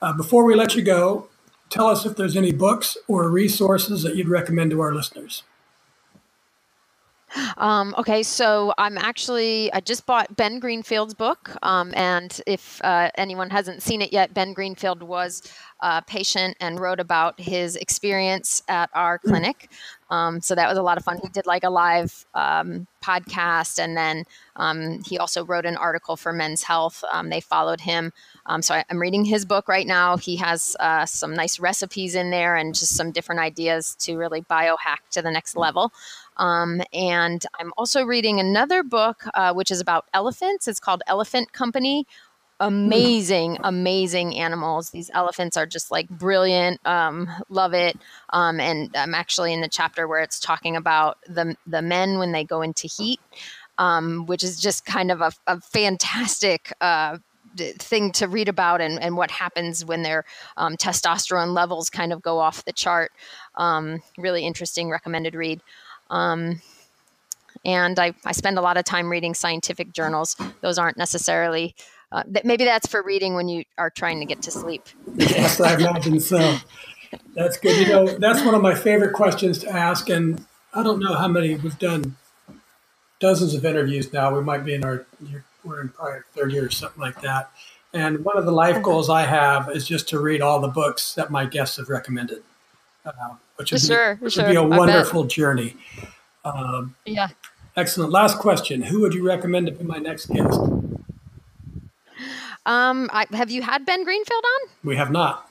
[0.00, 1.28] Uh, before we let you go,
[1.68, 5.42] tell us if there's any books or resources that you'd recommend to our listeners.
[7.56, 13.10] Um, okay, so I'm actually I just bought Ben Greenfield's book, um, and if uh,
[13.16, 15.42] anyone hasn't seen it yet, Ben Greenfield was
[15.80, 19.30] a patient and wrote about his experience at our hmm.
[19.30, 19.70] clinic.
[20.10, 21.18] Um, so that was a lot of fun.
[21.22, 24.24] He did like a live um, podcast, and then
[24.56, 27.02] um, he also wrote an article for Men's Health.
[27.10, 28.12] Um, they followed him.
[28.60, 30.18] so I, am reading his book right now.
[30.18, 34.42] He has uh, some nice recipes in there and just some different ideas to really
[34.42, 35.92] biohack to the next level.
[36.42, 40.66] Um, and I'm also reading another book, uh, which is about elephants.
[40.66, 42.04] It's called Elephant Company.
[42.58, 44.90] Amazing, amazing animals.
[44.90, 46.84] These elephants are just like brilliant.
[46.84, 47.96] Um, love it.
[48.30, 52.32] Um, and I'm actually in the chapter where it's talking about the the men when
[52.32, 53.20] they go into heat,
[53.78, 56.72] um, which is just kind of a, a fantastic.
[56.80, 57.18] Uh,
[57.78, 60.24] thing to read about and, and what happens when their
[60.56, 63.12] um, testosterone levels kind of go off the chart.
[63.56, 65.60] Um, really interesting recommended read.
[66.12, 66.60] Um,
[67.64, 70.36] and I, I spend a lot of time reading scientific journals.
[70.60, 71.74] Those aren't necessarily,
[72.12, 74.82] uh, maybe that's for reading when you are trying to get to sleep.
[75.16, 76.58] yes, I imagine so.
[77.34, 77.86] That's good.
[77.86, 80.08] You know, that's one of my favorite questions to ask.
[80.08, 80.44] And
[80.74, 82.16] I don't know how many we've done
[83.20, 84.34] dozens of interviews now.
[84.34, 85.06] We might be in our,
[85.64, 87.50] we're in probably third year or something like that.
[87.94, 91.14] And one of the life goals I have is just to read all the books
[91.14, 92.42] that my guests have recommended.
[93.04, 94.44] Uh, which would, sure, be, sure.
[94.44, 95.76] would be a wonderful journey.
[96.44, 97.28] Um, yeah.
[97.76, 98.12] Excellent.
[98.12, 98.82] Last question.
[98.82, 100.60] Who would you recommend to be my next guest?
[102.64, 104.70] Um, I, have you had Ben Greenfield on?
[104.84, 105.48] We have not.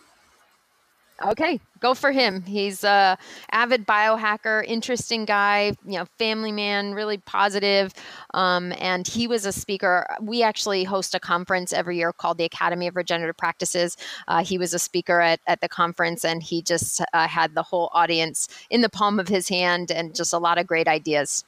[1.26, 2.44] Okay, go for him.
[2.44, 3.18] He's a
[3.52, 7.94] avid biohacker, interesting guy, you know, family man, really positive.
[8.34, 10.08] Um, and he was a speaker.
[10.20, 13.98] We actually host a conference every year called the Academy of Regenerative Practices.
[14.28, 17.64] Uh, he was a speaker at, at the conference, and he just uh, had the
[17.64, 21.46] whole audience in the palm of his hand, and just a lot of great ideas.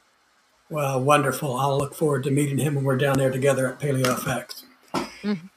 [0.69, 1.55] Well, wonderful.
[1.55, 4.63] I'll look forward to meeting him when we're down there together at PaleoFX.
[4.93, 5.47] Mm-hmm.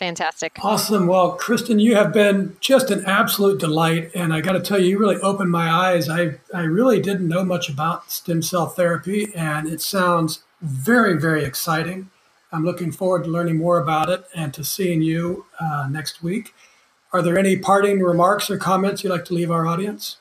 [0.00, 0.58] Fantastic.
[0.64, 1.06] Awesome.
[1.06, 4.10] Well, Kristin, you have been just an absolute delight.
[4.14, 6.08] And I got to tell you, you really opened my eyes.
[6.08, 11.44] I, I really didn't know much about stem cell therapy, and it sounds very, very
[11.44, 12.08] exciting.
[12.50, 16.54] I'm looking forward to learning more about it and to seeing you uh, next week.
[17.12, 20.16] Are there any parting remarks or comments you'd like to leave our audience?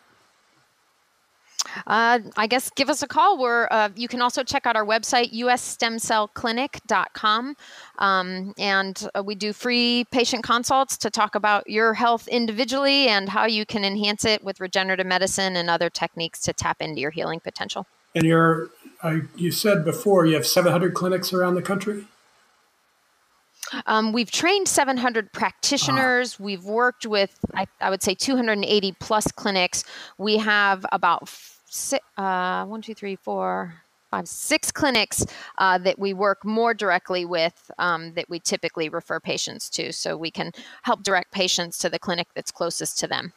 [1.87, 3.37] Uh, I guess give us a call.
[3.37, 7.55] We're, uh, you can also check out our website, usstemcellclinic.com.
[7.99, 13.29] Um, and uh, we do free patient consults to talk about your health individually and
[13.29, 17.11] how you can enhance it with regenerative medicine and other techniques to tap into your
[17.11, 17.85] healing potential.
[18.15, 18.69] And you're,
[19.35, 22.05] you said before you have 700 clinics around the country?
[23.85, 26.33] Um, we've trained 700 practitioners.
[26.33, 29.83] Uh, we've worked with, I, I, would say, 280 plus clinics.
[30.17, 31.29] We have about
[31.69, 33.75] six, uh, one, two, three, four,
[34.09, 35.25] five, six clinics
[35.57, 39.93] uh, that we work more directly with um, that we typically refer patients to.
[39.93, 40.51] So we can
[40.83, 43.33] help direct patients to the clinic that's closest to them.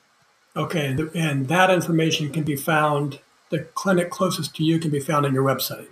[0.55, 3.21] Okay, and that information can be found,
[3.51, 5.89] the clinic closest to you can be found on your website.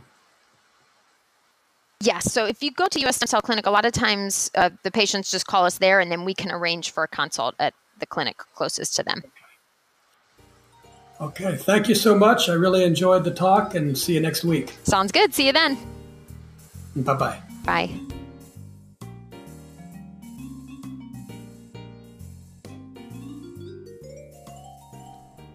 [2.03, 2.33] Yes.
[2.33, 4.91] So if you go to US Stem Cell Clinic, a lot of times uh, the
[4.91, 8.07] patients just call us there and then we can arrange for a consult at the
[8.07, 9.23] clinic closest to them.
[11.21, 11.57] Okay.
[11.57, 12.49] Thank you so much.
[12.49, 14.75] I really enjoyed the talk and see you next week.
[14.85, 15.35] Sounds good.
[15.35, 15.77] See you then.
[16.97, 17.43] Bye bye.
[17.65, 17.91] Bye.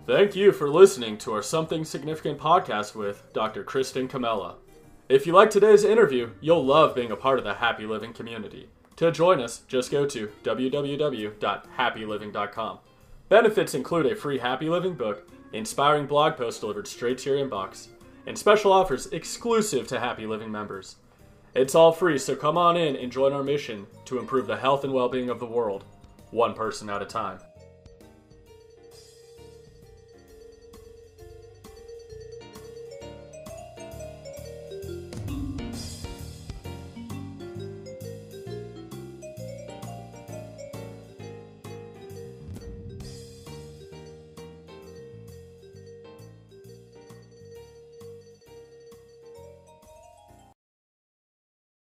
[0.05, 3.63] Thank you for listening to our Something Significant podcast with Dr.
[3.63, 4.53] Kristin Comella.
[5.09, 8.69] If you like today's interview, you'll love being a part of the Happy Living community.
[8.97, 12.79] To join us, just go to www.happyliving.com.
[13.29, 17.87] Benefits include a free Happy Living book, inspiring blog posts delivered straight to your inbox,
[18.27, 20.97] and special offers exclusive to Happy Living members.
[21.53, 24.83] It's all free, so come on in and join our mission to improve the health
[24.83, 25.85] and well being of the world,
[26.31, 27.39] one person at a time.